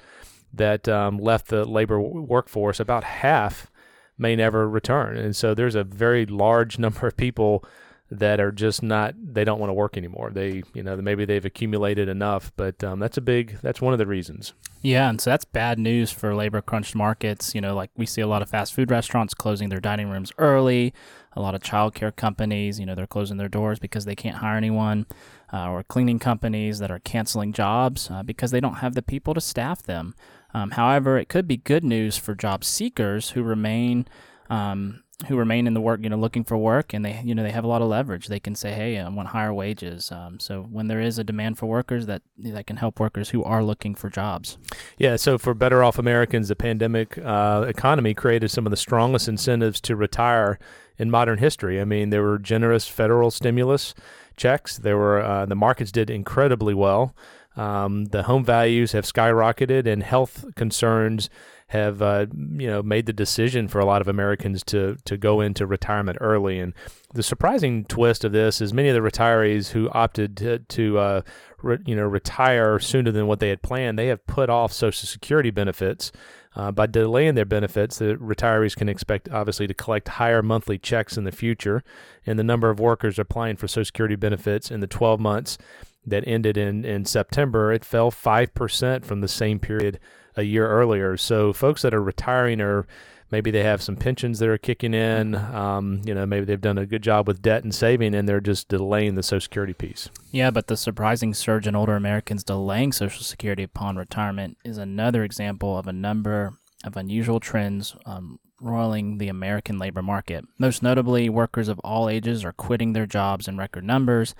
that 0.54 0.88
um, 0.88 1.18
left 1.18 1.48
the 1.48 1.64
labor 1.64 2.00
workforce, 2.00 2.78
about 2.78 3.04
half 3.04 3.70
may 4.16 4.36
never 4.36 4.68
return. 4.68 5.16
And 5.16 5.34
so 5.34 5.54
there's 5.54 5.74
a 5.74 5.84
very 5.84 6.24
large 6.26 6.78
number 6.78 7.06
of 7.08 7.16
people 7.16 7.64
that 8.10 8.40
are 8.40 8.50
just 8.50 8.82
not 8.82 9.14
they 9.16 9.44
don't 9.44 9.60
want 9.60 9.70
to 9.70 9.74
work 9.74 9.96
anymore. 9.96 10.30
They 10.30 10.62
you 10.74 10.82
know 10.82 10.96
maybe 10.96 11.24
they've 11.24 11.44
accumulated 11.44 12.08
enough 12.08 12.52
but 12.56 12.82
um, 12.82 12.98
that's 12.98 13.16
a 13.16 13.20
big 13.20 13.58
that's 13.62 13.80
one 13.80 13.92
of 13.92 13.98
the 13.98 14.06
reasons. 14.06 14.52
Yeah 14.82 15.08
and 15.08 15.20
so 15.20 15.30
that's 15.30 15.44
bad 15.44 15.78
news 15.78 16.10
for 16.10 16.34
labor 16.34 16.60
crunched 16.60 16.94
markets. 16.94 17.54
You 17.54 17.60
know 17.60 17.74
like 17.74 17.90
we 17.96 18.06
see 18.06 18.20
a 18.20 18.26
lot 18.26 18.42
of 18.42 18.50
fast 18.50 18.74
food 18.74 18.90
restaurants 18.90 19.32
closing 19.32 19.68
their 19.68 19.80
dining 19.80 20.10
rooms 20.10 20.32
early. 20.38 20.92
A 21.34 21.40
lot 21.40 21.54
of 21.54 21.62
childcare 21.62 22.14
companies 22.14 22.80
you 22.80 22.86
know 22.86 22.96
they're 22.96 23.06
closing 23.06 23.36
their 23.36 23.48
doors 23.48 23.78
because 23.78 24.04
they 24.04 24.16
can't 24.16 24.38
hire 24.38 24.56
anyone 24.56 25.06
uh, 25.52 25.70
or 25.70 25.84
cleaning 25.84 26.18
companies 26.18 26.80
that 26.80 26.90
are 26.90 26.98
canceling 27.00 27.52
jobs 27.52 28.10
uh, 28.10 28.24
because 28.24 28.50
they 28.50 28.60
don't 28.60 28.76
have 28.76 28.94
the 28.94 29.02
people 29.02 29.34
to 29.34 29.40
staff 29.40 29.82
them. 29.82 30.14
Um, 30.52 30.72
however 30.72 31.16
it 31.16 31.28
could 31.28 31.46
be 31.46 31.58
good 31.58 31.84
news 31.84 32.16
for 32.16 32.34
job 32.34 32.64
seekers 32.64 33.30
who 33.30 33.44
remain 33.44 34.08
um, 34.48 35.04
who 35.28 35.36
remain 35.36 35.66
in 35.66 35.74
the 35.74 35.80
work, 35.80 36.00
you 36.02 36.08
know, 36.08 36.16
looking 36.16 36.44
for 36.44 36.56
work, 36.56 36.94
and 36.94 37.04
they, 37.04 37.20
you 37.24 37.34
know, 37.34 37.42
they 37.42 37.50
have 37.50 37.64
a 37.64 37.68
lot 37.68 37.82
of 37.82 37.88
leverage. 37.88 38.28
They 38.28 38.40
can 38.40 38.54
say, 38.54 38.72
"Hey, 38.72 38.98
I 38.98 39.08
want 39.08 39.28
higher 39.28 39.52
wages." 39.52 40.10
Um, 40.10 40.40
so 40.40 40.62
when 40.62 40.88
there 40.88 41.00
is 41.00 41.18
a 41.18 41.24
demand 41.24 41.58
for 41.58 41.66
workers, 41.66 42.06
that 42.06 42.22
that 42.38 42.66
can 42.66 42.76
help 42.76 43.00
workers 43.00 43.30
who 43.30 43.44
are 43.44 43.62
looking 43.62 43.94
for 43.94 44.08
jobs. 44.08 44.58
Yeah. 44.98 45.16
So 45.16 45.38
for 45.38 45.54
better 45.54 45.84
off 45.84 45.98
Americans, 45.98 46.48
the 46.48 46.56
pandemic 46.56 47.18
uh, 47.18 47.64
economy 47.68 48.14
created 48.14 48.50
some 48.50 48.66
of 48.66 48.70
the 48.70 48.76
strongest 48.76 49.28
incentives 49.28 49.80
to 49.82 49.96
retire 49.96 50.58
in 50.98 51.10
modern 51.10 51.38
history. 51.38 51.80
I 51.80 51.84
mean, 51.84 52.10
there 52.10 52.22
were 52.22 52.38
generous 52.38 52.86
federal 52.86 53.30
stimulus 53.30 53.94
checks. 54.36 54.78
There 54.78 54.96
were 54.96 55.20
uh, 55.20 55.46
the 55.46 55.54
markets 55.54 55.92
did 55.92 56.10
incredibly 56.10 56.74
well. 56.74 57.14
Um, 57.56 58.06
the 58.06 58.24
home 58.24 58.44
values 58.44 58.92
have 58.92 59.04
skyrocketed, 59.04 59.86
and 59.86 60.02
health 60.02 60.44
concerns 60.54 61.28
have 61.70 62.02
uh, 62.02 62.26
you 62.56 62.66
know 62.66 62.82
made 62.82 63.06
the 63.06 63.12
decision 63.12 63.68
for 63.68 63.78
a 63.78 63.84
lot 63.84 64.00
of 64.00 64.08
Americans 64.08 64.64
to 64.64 64.96
to 65.04 65.16
go 65.16 65.40
into 65.40 65.66
retirement 65.66 66.18
early. 66.20 66.58
And 66.58 66.74
the 67.14 67.22
surprising 67.22 67.84
twist 67.84 68.24
of 68.24 68.32
this 68.32 68.60
is 68.60 68.74
many 68.74 68.88
of 68.88 68.94
the 68.94 69.08
retirees 69.08 69.70
who 69.70 69.88
opted 69.90 70.36
to, 70.38 70.58
to 70.58 70.98
uh, 70.98 71.22
re, 71.62 71.78
you 71.86 71.94
know 71.94 72.04
retire 72.04 72.78
sooner 72.78 73.12
than 73.12 73.26
what 73.26 73.40
they 73.40 73.50
had 73.50 73.62
planned, 73.62 73.98
they 73.98 74.08
have 74.08 74.26
put 74.26 74.50
off 74.50 74.72
Social 74.72 75.06
Security 75.06 75.50
benefits. 75.50 76.12
Uh, 76.56 76.72
by 76.72 76.84
delaying 76.84 77.36
their 77.36 77.44
benefits, 77.44 77.98
the 77.98 78.16
retirees 78.16 78.74
can 78.74 78.88
expect 78.88 79.28
obviously 79.28 79.68
to 79.68 79.74
collect 79.74 80.08
higher 80.08 80.42
monthly 80.42 80.78
checks 80.78 81.16
in 81.16 81.22
the 81.22 81.30
future. 81.30 81.84
And 82.26 82.40
the 82.40 82.44
number 82.44 82.70
of 82.70 82.80
workers 82.80 83.20
applying 83.20 83.54
for 83.54 83.68
Social 83.68 83.84
Security 83.84 84.16
benefits 84.16 84.68
in 84.68 84.80
the 84.80 84.88
12 84.88 85.20
months 85.20 85.58
that 86.06 86.26
ended 86.26 86.56
in, 86.56 86.84
in 86.84 87.04
September, 87.04 87.72
it 87.72 87.84
fell 87.84 88.10
5% 88.10 89.04
from 89.04 89.20
the 89.20 89.28
same 89.28 89.58
period 89.58 90.00
a 90.36 90.42
year 90.42 90.68
earlier. 90.68 91.16
So 91.16 91.52
folks 91.52 91.82
that 91.82 91.94
are 91.94 92.02
retiring 92.02 92.60
or 92.60 92.86
maybe 93.30 93.50
they 93.50 93.62
have 93.62 93.82
some 93.82 93.96
pensions 93.96 94.38
that 94.38 94.48
are 94.48 94.58
kicking 94.58 94.94
in. 94.94 95.34
Um, 95.34 96.02
you 96.04 96.14
know, 96.14 96.26
maybe 96.26 96.44
they've 96.44 96.60
done 96.60 96.78
a 96.78 96.86
good 96.86 97.02
job 97.02 97.26
with 97.26 97.42
debt 97.42 97.64
and 97.64 97.74
saving, 97.74 98.14
and 98.14 98.28
they're 98.28 98.40
just 98.40 98.68
delaying 98.68 99.14
the 99.14 99.22
Social 99.22 99.40
Security 99.40 99.72
piece. 99.72 100.08
Yeah, 100.30 100.50
but 100.50 100.66
the 100.66 100.76
surprising 100.76 101.34
surge 101.34 101.66
in 101.66 101.76
older 101.76 101.96
Americans 101.96 102.44
delaying 102.44 102.92
Social 102.92 103.22
Security 103.22 103.62
upon 103.62 103.96
retirement 103.96 104.56
is 104.64 104.78
another 104.78 105.24
example 105.24 105.78
of 105.78 105.86
a 105.86 105.92
number 105.92 106.54
of 106.84 106.96
unusual 106.96 107.40
trends 107.40 107.94
um, 108.06 108.40
roiling 108.60 109.18
the 109.18 109.28
American 109.28 109.78
labor 109.78 110.02
market. 110.02 110.44
Most 110.58 110.82
notably, 110.82 111.28
workers 111.28 111.68
of 111.68 111.78
all 111.80 112.08
ages 112.08 112.44
are 112.44 112.52
quitting 112.52 112.92
their 112.92 113.06
jobs 113.06 113.48
in 113.48 113.56
record 113.56 113.84
numbers 113.84 114.34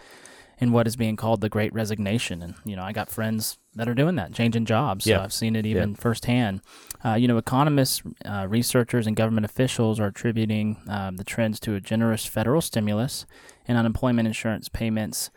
in 0.61 0.73
what 0.73 0.87
is 0.87 0.95
being 0.95 1.17
called 1.17 1.41
the 1.41 1.49
Great 1.49 1.73
Resignation. 1.73 2.43
And 2.43 2.55
you 2.65 2.77
know, 2.77 2.83
I 2.83 2.93
got 2.93 3.09
friends 3.09 3.59
that 3.75 3.89
are 3.89 3.95
doing 3.95 4.17
that, 4.17 4.33
changing 4.33 4.67
jobs. 4.67 5.07
Yeah. 5.07 5.19
So 5.19 5.23
I've 5.25 5.33
seen 5.33 5.57
it 5.57 5.67
even 5.67 5.91
yeah. 5.91 5.97
firsthand. 5.97 6.61
Uh, 7.03 7.15
you 7.15 7.27
know, 7.27 7.39
economists, 7.39 8.03
uh, 8.25 8.47
researchers, 8.49 9.07
and 9.07 9.17
government 9.17 9.47
officials 9.47 9.99
are 9.99 10.09
attributing 10.09 10.77
um, 10.87 11.17
the 11.17 11.25
trends 11.25 11.59
to 11.61 11.75
a 11.75 11.81
generous 11.81 12.27
federal 12.27 12.61
stimulus 12.61 13.27
and 13.67 13.79
unemployment 13.79 14.29
insurance 14.29 14.69
payments 14.69 15.31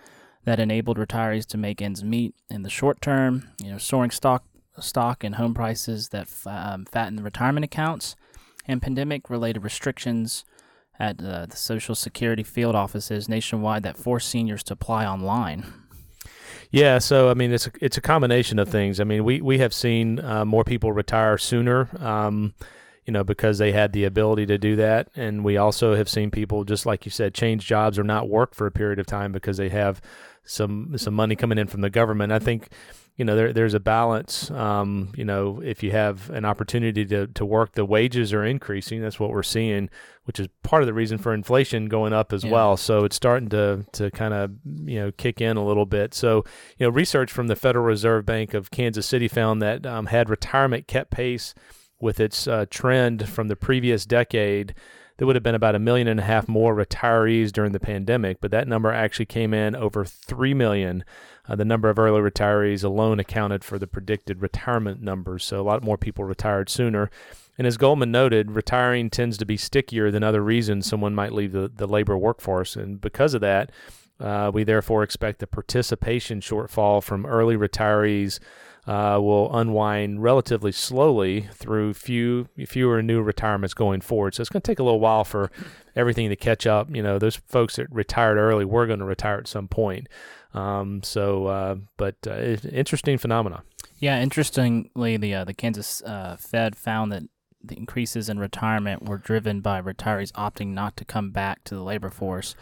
that 0.44 0.60
enabled 0.60 0.98
retirees 0.98 1.46
to 1.46 1.58
make 1.58 1.82
ends 1.82 2.04
meet 2.04 2.36
in 2.50 2.64
the 2.64 2.70
short 2.70 3.02
term. 3.02 3.50
You 3.64 3.72
know, 3.72 3.78
soaring 3.78 4.12
stock 4.12 4.44
stock 4.80 5.24
and 5.24 5.36
home 5.36 5.54
prices 5.54 6.10
that 6.10 6.28
um, 6.46 6.86
fatten 6.86 7.16
the 7.16 7.24
retirement 7.24 7.64
accounts, 7.64 8.16
and 8.68 8.82
pandemic-related 8.82 9.64
restrictions 9.64 10.46
at 11.00 11.24
uh, 11.24 11.46
the 11.48 11.58
Social 11.58 11.96
Security 11.96 12.44
field 12.44 12.76
offices 12.76 13.28
nationwide 13.28 13.84
that 13.84 13.98
force 13.98 14.26
seniors 14.26 14.64
to 14.64 14.74
apply 14.74 15.06
online. 15.06 15.66
Yeah, 16.72 16.98
so 16.98 17.30
I 17.30 17.36
mean, 17.36 17.52
it's 17.52 17.68
a, 17.68 17.72
it's 17.82 17.98
a 17.98 18.02
combination 18.02 18.58
of 18.58 18.68
things. 18.68 19.00
I 19.00 19.04
mean, 19.04 19.24
we 19.24 19.42
we 19.42 19.60
have 19.60 19.74
seen 19.74 20.20
uh, 20.20 20.44
more 20.44 20.64
people 20.64 20.92
retire 20.92 21.38
sooner, 21.38 21.88
um, 22.04 22.56
you 23.06 23.13
know, 23.13 23.24
because 23.24 23.58
they 23.58 23.72
had 23.72 23.94
the 23.94 24.06
ability 24.06 24.46
to 24.46 24.58
do 24.58 24.76
that, 24.78 25.10
and 25.16 25.44
we 25.44 25.58
also 25.58 25.96
have 25.96 26.08
seen 26.08 26.32
people, 26.32 26.63
just 26.63 26.86
like 26.86 27.06
you 27.06 27.12
said, 27.12 27.34
change 27.34 27.66
jobs 27.66 28.00
or 28.00 28.04
not 28.04 28.30
work 28.30 28.56
for 28.56 28.66
a 28.66 28.72
period 28.72 29.00
of 29.00 29.06
time 29.06 29.32
because 29.32 29.58
they 29.58 29.70
have 29.70 30.02
some 30.46 30.98
some 30.98 31.13
money 31.13 31.36
coming 31.36 31.58
in 31.58 31.68
from 31.68 31.82
the 31.82 31.89
government. 31.89 32.32
I 32.32 32.39
think 32.39 32.70
you 33.18 33.26
know 33.26 33.36
there 33.36 33.54
there's 33.54 33.74
a 33.74 33.80
balance. 33.80 34.50
Um, 34.52 35.12
you 35.16 35.26
know, 35.26 35.62
if 35.63 35.84
you 35.84 35.92
have 35.92 36.30
an 36.30 36.46
opportunity 36.46 37.06
to 37.06 37.28
to 37.28 37.46
work, 37.46 37.74
the 37.74 37.86
wages 37.86 38.34
are 38.34 38.44
increasing. 38.44 39.02
That's 39.02 39.20
what 39.20 39.30
we're 39.30 39.44
seeing, 39.44 39.89
which 40.24 40.39
is 40.39 40.48
part 40.63 40.82
of 40.82 40.88
the 40.88 40.94
reason 40.94 41.18
for 41.18 41.34
inflation 41.34 41.88
going 41.88 42.13
up 42.13 42.34
as 42.34 42.44
yeah. 42.44 42.52
well. 42.52 42.78
So 42.78 43.04
it's 43.04 43.16
starting 43.16 43.50
to 43.50 43.86
to 43.94 44.12
kind 44.12 44.34
of 44.34 44.52
you 44.66 45.00
know 45.00 45.12
kick 45.12 45.42
in 45.42 45.58
a 45.58 45.66
little 45.66 45.86
bit. 45.86 46.13
So 46.13 46.44
you 46.78 46.86
know, 46.86 46.89
research 46.89 47.32
from 47.32 47.48
the 47.48 47.56
Federal 47.56 47.86
Reserve 47.86 48.26
Bank 48.26 48.54
of 48.54 48.72
Kansas 48.72 49.06
City 49.06 49.28
found 49.28 49.62
that 49.62 49.86
um, 49.86 50.08
had 50.08 50.30
retirement 50.30 50.88
kept 50.88 51.12
pace 51.12 51.54
with 52.04 52.20
its 52.20 52.48
uh, 52.48 52.66
trend 52.70 53.28
from 53.28 53.48
the 53.48 53.56
previous 53.56 54.06
decade 54.06 54.76
there 55.18 55.28
would 55.28 55.36
have 55.36 55.44
been 55.44 55.56
about 55.56 55.76
a 55.76 55.80
million 55.80 56.08
and 56.08 56.20
a 56.20 56.24
half 56.24 56.48
more 56.48 56.76
retirees 56.76 57.52
during 57.52 57.72
the 57.72 57.80
pandemic, 57.80 58.42
but 58.42 58.52
that 58.52 58.68
number 58.68 58.92
actually 58.92 59.26
came 59.26 59.54
in 59.54 59.76
over 59.76 60.06
3 60.06 60.54
million. 60.54 61.04
Uh, 61.48 61.56
the 61.56 61.66
number 61.66 61.89
of 61.89 62.00
early 62.00 62.20
retirees 62.20 62.84
alone 62.84 63.20
accounted 63.20 63.63
for 63.63 63.78
the 63.78 63.88
predicted 63.88 64.42
retirement 64.42 65.02
numbers, 65.02 65.44
so 65.44 65.60
a 65.60 65.63
lot 65.63 65.84
more 65.84 65.98
people 65.98 66.24
retired 66.24 66.70
sooner. 66.70 67.12
And 67.58 67.68
as 67.68 67.78
Goldman 67.78 68.12
noted, 68.12 68.52
retiring 68.52 69.10
tends 69.10 69.38
to 69.38 69.46
be 69.46 69.58
stickier 69.58 70.10
than 70.10 70.24
other 70.24 70.42
reasons 70.42 70.88
someone 70.88 71.13
might 71.13 71.34
leave 71.34 71.52
the, 71.52 71.72
the 71.74 71.88
labor 71.88 72.18
workforce. 72.18 72.76
And 72.76 73.00
because 73.00 73.36
of 73.36 73.42
that, 73.42 73.72
uh, 74.20 74.50
we 74.54 74.63
therefore 74.63 75.04
expect 75.04 75.39
the 75.39 75.48
participation 75.48 76.39
shortfall 76.39 77.04
from 77.04 77.26
early 77.26 77.56
retirees 77.56 78.39
uh, 78.86 79.17
will 79.22 79.56
unwind 79.56 80.22
relatively 80.22 80.72
slowly 80.72 81.48
through 81.54 81.93
few 81.93 82.50
fewer 82.67 83.02
new 83.02 83.22
retirements 83.22 83.74
going 83.74 84.02
forward. 84.02 84.36
So 84.36 84.41
it's 84.41 84.50
going 84.50 84.62
to 84.62 84.72
take 84.72 84.80
a 84.80 84.84
little 84.84 85.00
while 85.00 85.24
for 85.24 85.52
everything 85.96 86.30
to 86.30 86.36
catch 86.36 86.67
up. 86.67 86.93
You 86.93 87.02
know, 87.02 87.17
those 87.17 87.36
folks 87.36 87.78
that 87.78 87.88
retired 87.91 88.38
early, 88.38 88.65
we're 88.65 88.88
going 88.88 89.00
to 89.00 89.06
retire 89.06 89.38
at 89.38 89.48
some 89.48 89.67
point. 89.67 90.08
Um, 90.54 91.02
so, 91.02 91.48
uh, 91.48 91.76
but 91.98 92.15
uh, 92.28 92.58
interesting 92.72 93.17
phenomena. 93.17 93.63
Yeah, 94.00 94.22
interestingly, 94.22 95.17
the 95.17 95.34
uh, 95.34 95.46
the 95.46 95.54
Kansas 95.54 96.02
uh, 96.04 96.36
Fed 96.38 96.76
found 96.76 97.12
that 97.13 97.24
the 97.63 97.78
increases 97.78 98.28
in 98.28 98.38
retirement 98.38 99.08
were 99.08 99.17
driven 99.17 99.62
by 99.62 99.82
retirees 99.82 100.34
opting 100.34 100.67
not 100.67 100.98
to 100.98 101.06
come 101.06 101.32
back 101.32 101.63
to 101.63 101.76
the 101.76 101.84
labor 101.84 102.10
force. 102.10 102.56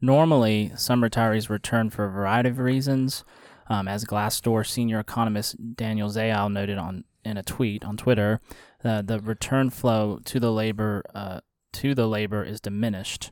Normally, 0.00 0.72
some 0.76 1.02
retirees 1.02 1.48
return 1.48 1.90
for 1.90 2.04
a 2.04 2.10
variety 2.10 2.48
of 2.48 2.58
reasons 2.58 3.24
Um, 3.68 3.86
as 3.86 4.04
Glassdoor 4.04 4.66
senior 4.66 4.98
economist 4.98 5.56
Daniel 5.76 6.08
Zhao 6.08 6.50
noted 6.50 6.78
on 6.78 7.04
in 7.24 7.36
a 7.36 7.42
tweet 7.42 7.84
on 7.84 7.96
Twitter, 7.96 8.40
uh, 8.84 9.02
the 9.02 9.20
return 9.20 9.70
flow 9.70 10.20
to 10.24 10.40
the 10.40 10.52
labor 10.52 11.02
uh, 11.14 11.40
to 11.74 11.94
the 11.94 12.06
labor 12.06 12.42
is 12.42 12.60
diminished. 12.60 13.30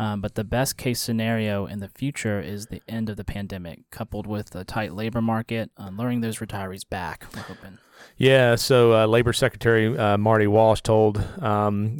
Um, 0.00 0.20
but 0.20 0.36
the 0.36 0.44
best 0.44 0.76
case 0.76 1.00
scenario 1.00 1.66
in 1.66 1.80
the 1.80 1.88
future 1.88 2.40
is 2.40 2.66
the 2.66 2.80
end 2.86 3.08
of 3.10 3.16
the 3.16 3.24
pandemic, 3.24 3.90
coupled 3.90 4.28
with 4.28 4.54
a 4.54 4.64
tight 4.64 4.92
labor 4.92 5.20
market, 5.20 5.70
uh, 5.76 5.90
luring 5.92 6.20
those 6.20 6.38
retirees 6.38 6.88
back. 6.88 7.26
We're 7.34 7.42
hoping. 7.42 7.78
Yeah, 8.16 8.54
so 8.54 8.94
uh, 8.94 9.06
Labor 9.06 9.32
Secretary 9.32 9.98
uh, 9.98 10.16
Marty 10.16 10.46
Walsh 10.46 10.82
told, 10.82 11.18
um, 11.42 11.98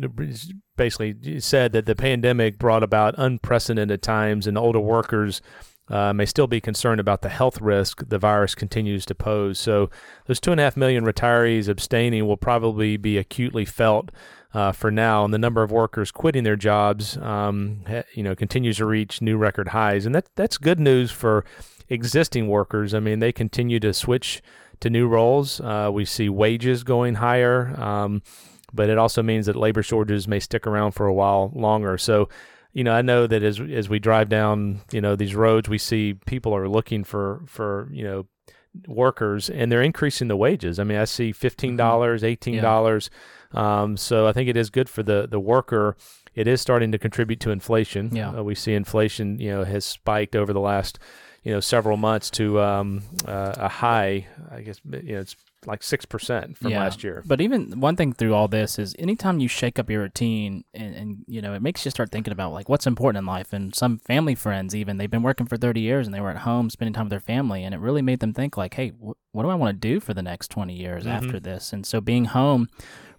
basically 0.77 1.41
said 1.41 1.73
that 1.73 1.87
the 1.87 1.97
pandemic 1.97 2.57
brought 2.57 2.85
about 2.85 3.17
unprecedented 3.19 4.01
times, 4.01 4.47
and 4.47 4.57
older 4.57 4.79
workers 4.79 5.43
uh, 5.91 6.13
may 6.13 6.27
still 6.27 6.47
be 6.47 6.61
concerned 6.61 7.01
about 7.01 7.23
the 7.23 7.29
health 7.29 7.61
risk 7.61 8.09
the 8.09 8.19
virus 8.19 8.55
continues 8.55 9.07
to 9.07 9.15
pose. 9.15 9.59
So, 9.59 9.91
those 10.27 10.41
two 10.41 10.53
and 10.53 10.61
a 10.61 10.65
half 10.65 10.77
million 10.77 11.05
retirees 11.05 11.69
abstaining 11.69 12.27
will 12.27 12.37
probably 12.37 12.97
be 12.97 13.19
acutely 13.19 13.65
felt 13.65 14.11
uh, 14.55 14.73
for 14.73 14.91
now, 14.91 15.25
and 15.25 15.35
the 15.35 15.39
number 15.39 15.63
of 15.63 15.71
workers 15.71 16.11
quitting 16.11 16.45
their 16.45 16.57
jobs, 16.57 17.17
um, 17.19 17.81
you 18.15 18.23
know, 18.23 18.35
continues 18.35 18.79
to 18.79 18.87
reach 18.87 19.21
new 19.21 19.37
record 19.37 19.69
highs, 19.69 20.07
and 20.07 20.15
that 20.15 20.29
that's 20.37 20.57
good 20.57 20.81
news 20.81 21.11
for 21.11 21.45
existing 21.89 22.49
workers. 22.49 22.95
I 22.95 23.01
mean, 23.01 23.19
they 23.19 23.33
continue 23.33 23.79
to 23.81 23.93
switch 23.93 24.43
to 24.81 24.91
new 24.91 25.07
roles. 25.07 25.61
Uh, 25.61 25.91
we 25.93 26.05
see 26.05 26.29
wages 26.29 26.83
going 26.83 27.17
higher, 27.17 27.79
um, 27.81 28.23
but 28.73 28.89
it 28.89 28.97
also 28.97 29.23
means 29.23 29.47
that 29.47 29.57
labor 29.57 29.83
shortages 29.83 30.27
may 30.27 30.41
stick 30.41 30.67
around 30.67 30.93
for 30.93 31.07
a 31.07 31.15
while 31.15 31.51
longer. 31.55 31.99
So, 31.99 32.29
you 32.79 32.85
know, 32.85 32.93
I 32.93 33.03
know 33.03 33.27
that 33.27 33.43
as 33.43 33.61
as 33.61 33.89
we 33.89 33.99
drive 33.99 34.29
down, 34.29 34.81
you 34.93 35.01
know, 35.01 35.17
these 35.17 35.35
roads, 35.35 35.69
we 35.69 35.79
see 35.79 36.15
people 36.27 36.55
are 36.55 36.69
looking 36.69 37.05
for 37.05 37.43
for 37.47 37.89
you 37.93 38.05
know 38.05 38.27
workers, 38.87 39.51
and 39.51 39.71
they're 39.71 39.83
increasing 39.83 40.29
the 40.29 40.37
wages. 40.37 40.79
I 40.79 40.85
mean, 40.85 40.99
I 40.99 41.05
see 41.05 41.33
fifteen 41.33 41.77
dollars, 41.77 42.23
eighteen 42.23 42.63
dollars. 42.63 43.11
Yeah 43.13 43.19
um, 43.53 43.97
so 43.97 44.27
I 44.27 44.33
think 44.33 44.49
it 44.49 44.57
is 44.57 44.71
good 44.71 44.89
for 44.89 45.03
the 45.03 45.27
the 45.29 45.41
worker. 45.41 45.97
It 46.35 46.47
is 46.47 46.61
starting 46.61 46.93
to 46.93 46.99
contribute 46.99 47.41
to 47.41 47.51
inflation. 47.51 48.15
Yeah. 48.15 48.31
Uh, 48.31 48.43
we 48.43 48.55
see 48.55 48.75
inflation, 48.75 49.39
you 49.41 49.51
know, 49.51 49.65
has 49.65 49.85
spiked 49.85 50.37
over 50.37 50.53
the 50.53 50.61
last, 50.61 50.99
you 51.43 51.53
know, 51.53 51.61
several 51.61 51.97
months 51.97 52.31
to 52.33 52.61
um, 52.61 53.03
uh, 53.27 53.55
a 53.57 53.69
high. 53.69 54.27
I 54.51 54.61
guess 54.61 54.81
you 54.85 55.15
know 55.15 55.21
it's 55.21 55.37
like 55.67 55.83
six 55.83 56.05
percent 56.05 56.57
from 56.57 56.71
yeah. 56.71 56.81
last 56.81 57.03
year. 57.03 57.23
But 57.27 57.41
even 57.41 57.81
one 57.81 57.97
thing 57.97 58.13
through 58.13 58.35
all 58.35 58.49
this 58.49 58.79
is 58.79 58.95
anytime 58.99 59.41
you 59.41 59.49
shake 59.49 59.79
up 59.79 59.91
your 59.91 60.03
routine 60.03 60.65
and, 60.73 60.95
and 60.95 61.25
you 61.27 61.43
know 61.43 61.55
it 61.55 61.63
makes 61.63 61.85
you 61.85 61.91
start 61.91 62.11
thinking 62.11 62.33
about 62.33 62.53
like 62.53 62.69
what's 62.69 62.87
important 62.87 63.23
in 63.23 63.27
life. 63.27 63.53
And 63.53 63.75
some 63.75 63.99
family 63.99 64.35
friends 64.35 64.75
even 64.75 64.97
they've 64.97 65.11
been 65.11 65.23
working 65.23 65.47
for 65.47 65.57
thirty 65.57 65.81
years 65.81 66.07
and 66.07 66.15
they 66.15 66.21
were 66.21 66.31
at 66.31 66.39
home 66.39 66.71
spending 66.71 66.95
time 66.95 67.07
with 67.07 67.11
their 67.11 67.21
family, 67.21 67.65
and 67.65 67.75
it 67.75 67.81
really 67.81 68.03
made 68.03 68.21
them 68.21 68.33
think 68.33 68.57
like, 68.57 68.75
hey, 68.75 68.91
wh- 68.91 69.19
what 69.35 69.43
do 69.43 69.49
I 69.49 69.55
want 69.55 69.75
to 69.75 69.89
do 69.89 70.01
for 70.01 70.15
the 70.15 70.23
next 70.23 70.51
twenty 70.51 70.75
years 70.75 71.05
mm-hmm. 71.05 71.13
after 71.13 71.41
this? 71.41 71.73
And 71.73 71.87
so 71.87 72.01
being 72.01 72.27
home 72.27 72.69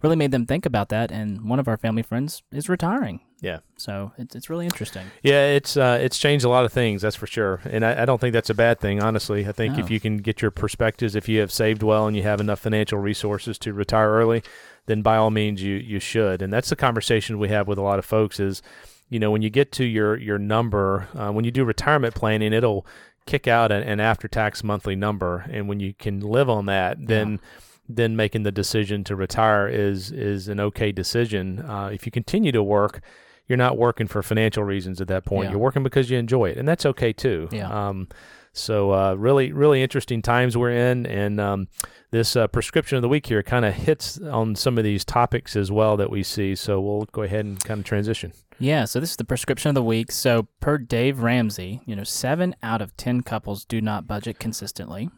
really 0.02 0.16
made 0.16 0.32
them 0.32 0.46
think 0.46 0.66
about 0.66 0.90
that. 0.90 1.12
And 1.12 1.48
one 1.50 1.60
of 1.60 1.68
our 1.68 1.78
family 1.78 2.04
friends 2.04 2.44
is 2.52 2.70
retiring. 2.70 3.22
Yeah. 3.42 3.60
So 3.78 4.12
it's, 4.18 4.36
it's 4.36 4.50
really 4.50 4.66
interesting. 4.66 5.06
Yeah, 5.24 5.48
it's 5.48 5.78
uh, 5.78 5.98
it's 6.02 6.18
changed 6.18 6.44
a 6.46 6.50
lot 6.50 6.66
of 6.66 6.74
things, 6.74 7.02
that's 7.02 7.16
for 7.16 7.28
sure. 7.28 7.62
And 7.66 7.86
I, 7.86 8.02
I 8.02 8.06
don't 8.06 8.20
think 8.20 8.34
that's 8.34 8.50
a 8.50 8.56
bad 8.56 8.80
thing, 8.80 9.02
honestly. 9.02 9.48
I 9.48 9.52
think 9.52 9.78
no. 9.78 9.84
if 9.84 9.90
you 9.90 10.00
can 10.00 10.18
get 10.18 10.42
your 10.42 10.52
perspectives, 10.52 11.16
if 11.16 11.30
you 11.30 11.40
have 11.40 11.52
saved 11.52 11.84
well 11.84 12.08
and 12.08 12.16
you 12.16 12.24
have 12.24 12.42
enough 12.42 12.60
financial 12.60 13.00
resources 13.00 13.58
to 13.60 13.74
retire 13.74 14.12
early, 14.12 14.44
then 14.88 15.02
by 15.02 15.16
all 15.16 15.32
means 15.32 15.64
you 15.64 15.76
you 15.76 16.00
should. 16.00 16.42
And 16.42 16.52
that's 16.52 16.70
the 16.70 16.76
conversation 16.76 17.40
we 17.40 17.50
have 17.50 17.68
with 17.68 17.78
a 17.78 17.84
lot 17.84 18.00
of 18.00 18.06
folks 18.06 18.40
is, 18.40 18.62
you 19.10 19.20
know, 19.20 19.32
when 19.32 19.42
you 19.42 19.50
get 19.50 19.72
to 19.74 19.86
your 19.86 20.18
your 20.18 20.38
number, 20.38 21.08
uh, 21.16 21.32
when 21.32 21.46
you 21.46 21.52
do 21.52 21.64
retirement 21.64 22.16
planning, 22.16 22.52
it'll 22.52 22.86
kick 23.26 23.48
out 23.48 23.72
an, 23.72 23.84
an 23.84 24.00
after 24.00 24.28
tax 24.28 24.64
monthly 24.64 24.96
number, 24.96 25.46
and 25.50 25.70
when 25.70 25.80
you 25.80 25.94
can 25.94 26.20
live 26.20 26.50
on 26.50 26.66
that, 26.66 26.98
then. 27.08 27.34
Yeah 27.34 27.50
then 27.90 28.16
making 28.16 28.44
the 28.44 28.52
decision 28.52 29.04
to 29.06 29.16
retire 29.16 29.68
is 29.68 30.12
is 30.12 30.48
an 30.48 30.60
okay 30.60 30.92
decision. 30.92 31.60
Uh, 31.60 31.90
if 31.92 32.06
you 32.06 32.12
continue 32.12 32.52
to 32.52 32.64
work, 32.64 33.02
you're 33.48 33.58
not 33.58 33.78
working 33.78 34.08
for 34.08 34.22
financial 34.22 34.64
reasons 34.64 35.02
at 35.02 35.08
that 35.08 35.26
point. 35.26 35.46
Yeah. 35.46 35.52
You're 35.52 35.60
working 35.60 35.84
because 35.84 36.10
you 36.10 36.18
enjoy 36.18 36.52
it, 36.52 36.58
and 36.58 36.68
that's 36.68 36.86
okay 36.86 37.12
too. 37.12 37.50
Yeah. 37.52 37.70
Um, 37.70 38.08
so 38.54 38.92
uh, 38.92 39.14
really, 39.16 39.52
really 39.52 39.82
interesting 39.82 40.22
times 40.22 40.56
we're 40.56 40.72
in, 40.72 41.06
and 41.06 41.40
um, 41.40 41.68
this 42.12 42.36
uh, 42.36 42.48
prescription 42.48 42.96
of 42.96 43.02
the 43.02 43.10
week 43.10 43.26
here 43.26 43.44
kind 43.44 43.66
of 43.66 43.74
hits 43.74 44.20
on 44.20 44.56
some 44.56 44.78
of 44.78 44.84
these 44.84 45.04
topics 45.06 45.56
as 45.56 45.72
well 45.72 45.98
that 45.98 46.10
we 46.10 46.24
see. 46.24 46.56
So 46.56 46.80
we'll 46.80 47.06
go 47.12 47.24
ahead 47.24 47.46
and 47.46 47.64
kind 47.64 47.80
of 47.80 47.86
transition. 47.86 48.34
Yeah, 48.60 48.86
so 48.86 49.00
this 49.00 49.12
is 49.12 49.16
the 49.16 49.24
prescription 49.24 49.70
of 49.70 49.76
the 49.76 49.84
week. 49.84 50.12
So 50.12 50.48
per 50.60 50.78
Dave 50.78 51.22
Ramsey, 51.22 51.82
you 51.86 51.96
know, 51.96 52.04
seven 52.04 52.56
out 52.62 52.82
of 52.82 52.96
ten 52.98 53.22
couples 53.22 53.66
do 53.66 53.82
not 53.82 54.08
budget 54.08 54.40
consistently. 54.40 55.10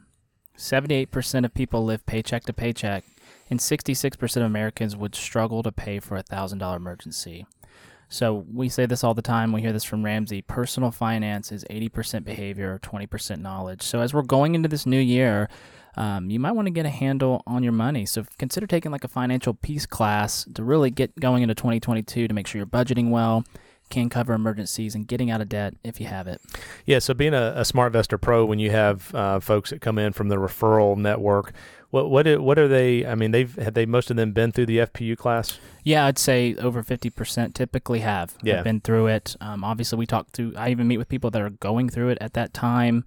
78% 0.61 1.43
of 1.43 1.53
people 1.55 1.83
live 1.83 2.05
paycheck 2.05 2.43
to 2.43 2.53
paycheck, 2.53 3.03
and 3.49 3.59
66% 3.59 4.37
of 4.37 4.43
Americans 4.43 4.95
would 4.95 5.15
struggle 5.15 5.63
to 5.63 5.71
pay 5.71 5.99
for 5.99 6.15
a 6.15 6.23
$1,000 6.23 6.75
emergency. 6.75 7.47
So 8.09 8.45
we 8.53 8.69
say 8.69 8.85
this 8.85 9.03
all 9.03 9.15
the 9.15 9.23
time. 9.23 9.51
We 9.53 9.61
hear 9.61 9.73
this 9.73 9.83
from 9.83 10.05
Ramsey. 10.05 10.43
Personal 10.43 10.91
finance 10.91 11.51
is 11.51 11.65
80% 11.69 12.23
behavior, 12.23 12.79
20% 12.83 13.39
knowledge. 13.39 13.81
So 13.81 14.01
as 14.01 14.13
we're 14.13 14.21
going 14.21 14.53
into 14.53 14.69
this 14.69 14.85
new 14.85 14.99
year, 14.99 15.49
um, 15.97 16.29
you 16.29 16.39
might 16.39 16.51
want 16.51 16.67
to 16.67 16.71
get 16.71 16.85
a 16.85 16.89
handle 16.89 17.41
on 17.47 17.63
your 17.63 17.73
money. 17.73 18.05
So 18.05 18.25
consider 18.37 18.67
taking 18.67 18.91
like 18.91 19.03
a 19.03 19.07
financial 19.07 19.55
peace 19.55 19.87
class 19.87 20.45
to 20.53 20.63
really 20.63 20.91
get 20.91 21.19
going 21.19 21.41
into 21.41 21.55
2022 21.55 22.27
to 22.27 22.33
make 22.33 22.45
sure 22.45 22.59
you're 22.59 22.67
budgeting 22.67 23.09
well 23.09 23.43
can 23.91 24.09
cover 24.09 24.33
emergencies 24.33 24.95
and 24.95 25.07
getting 25.07 25.29
out 25.29 25.41
of 25.41 25.49
debt 25.49 25.75
if 25.83 25.99
you 25.99 26.07
have 26.07 26.27
it. 26.27 26.41
Yeah, 26.85 26.99
so 26.99 27.13
being 27.13 27.33
a, 27.33 27.53
a 27.55 27.61
SmartVestor 27.61 28.19
Pro, 28.19 28.45
when 28.45 28.57
you 28.57 28.71
have 28.71 29.13
uh, 29.13 29.39
folks 29.39 29.69
that 29.69 29.81
come 29.81 29.99
in 29.99 30.13
from 30.13 30.29
the 30.29 30.37
referral 30.37 30.97
network, 30.97 31.53
what 31.91 32.09
what 32.09 32.41
what 32.41 32.57
are 32.57 32.67
they? 32.67 33.05
I 33.05 33.15
mean, 33.15 33.31
they've 33.31 33.53
have 33.57 33.73
they 33.73 33.85
most 33.85 34.09
of 34.09 34.17
them 34.17 34.31
been 34.31 34.51
through 34.51 34.65
the 34.65 34.79
FPU 34.79 35.17
class? 35.17 35.59
Yeah, 35.83 36.05
I'd 36.05 36.17
say 36.17 36.55
over 36.55 36.81
fifty 36.81 37.09
percent 37.09 37.53
typically 37.53 37.99
have. 37.99 38.33
Yeah, 38.41 38.55
have 38.55 38.63
been 38.63 38.79
through 38.79 39.07
it. 39.07 39.35
Um, 39.41 39.63
obviously, 39.63 39.99
we 39.99 40.05
talk 40.05 40.31
to. 40.33 40.53
I 40.55 40.69
even 40.69 40.87
meet 40.87 40.97
with 40.97 41.09
people 41.09 41.29
that 41.31 41.41
are 41.41 41.49
going 41.49 41.89
through 41.89 42.09
it 42.09 42.17
at 42.21 42.33
that 42.33 42.53
time. 42.53 43.03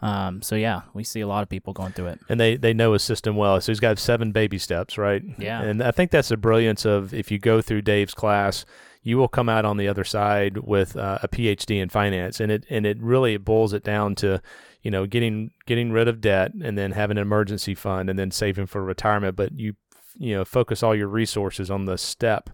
Um, 0.00 0.42
so 0.42 0.56
yeah, 0.56 0.82
we 0.94 1.04
see 1.04 1.20
a 1.20 1.28
lot 1.28 1.44
of 1.44 1.48
people 1.48 1.72
going 1.72 1.92
through 1.92 2.06
it, 2.06 2.20
and 2.28 2.40
they 2.40 2.56
they 2.56 2.72
know 2.72 2.94
his 2.94 3.02
system 3.02 3.36
well. 3.36 3.60
So 3.60 3.70
he's 3.70 3.80
got 3.80 3.98
seven 3.98 4.32
baby 4.32 4.58
steps, 4.58 4.98
right? 4.98 5.22
Yeah, 5.38 5.62
and 5.62 5.82
I 5.82 5.92
think 5.92 6.10
that's 6.10 6.30
the 6.30 6.36
brilliance 6.36 6.84
of 6.84 7.14
if 7.14 7.30
you 7.30 7.38
go 7.38 7.60
through 7.60 7.82
Dave's 7.82 8.14
class 8.14 8.64
you 9.02 9.18
will 9.18 9.28
come 9.28 9.48
out 9.48 9.64
on 9.64 9.76
the 9.76 9.88
other 9.88 10.04
side 10.04 10.58
with 10.58 10.96
uh, 10.96 11.18
a 11.22 11.28
PhD 11.28 11.82
in 11.82 11.88
finance, 11.88 12.40
and 12.40 12.52
it 12.52 12.64
and 12.70 12.86
it 12.86 13.00
really 13.00 13.36
boils 13.36 13.72
it 13.72 13.82
down 13.82 14.14
to, 14.16 14.40
you 14.82 14.90
know, 14.90 15.06
getting 15.06 15.50
getting 15.66 15.90
rid 15.90 16.08
of 16.08 16.20
debt 16.20 16.52
and 16.62 16.78
then 16.78 16.92
having 16.92 17.18
an 17.18 17.22
emergency 17.22 17.74
fund 17.74 18.08
and 18.08 18.18
then 18.18 18.30
saving 18.30 18.66
for 18.66 18.82
retirement. 18.82 19.36
But 19.36 19.58
you 19.58 19.74
you 20.18 20.34
know 20.34 20.44
focus 20.44 20.82
all 20.82 20.94
your 20.94 21.08
resources 21.08 21.70
on 21.70 21.86
the 21.86 21.98
step 21.98 22.50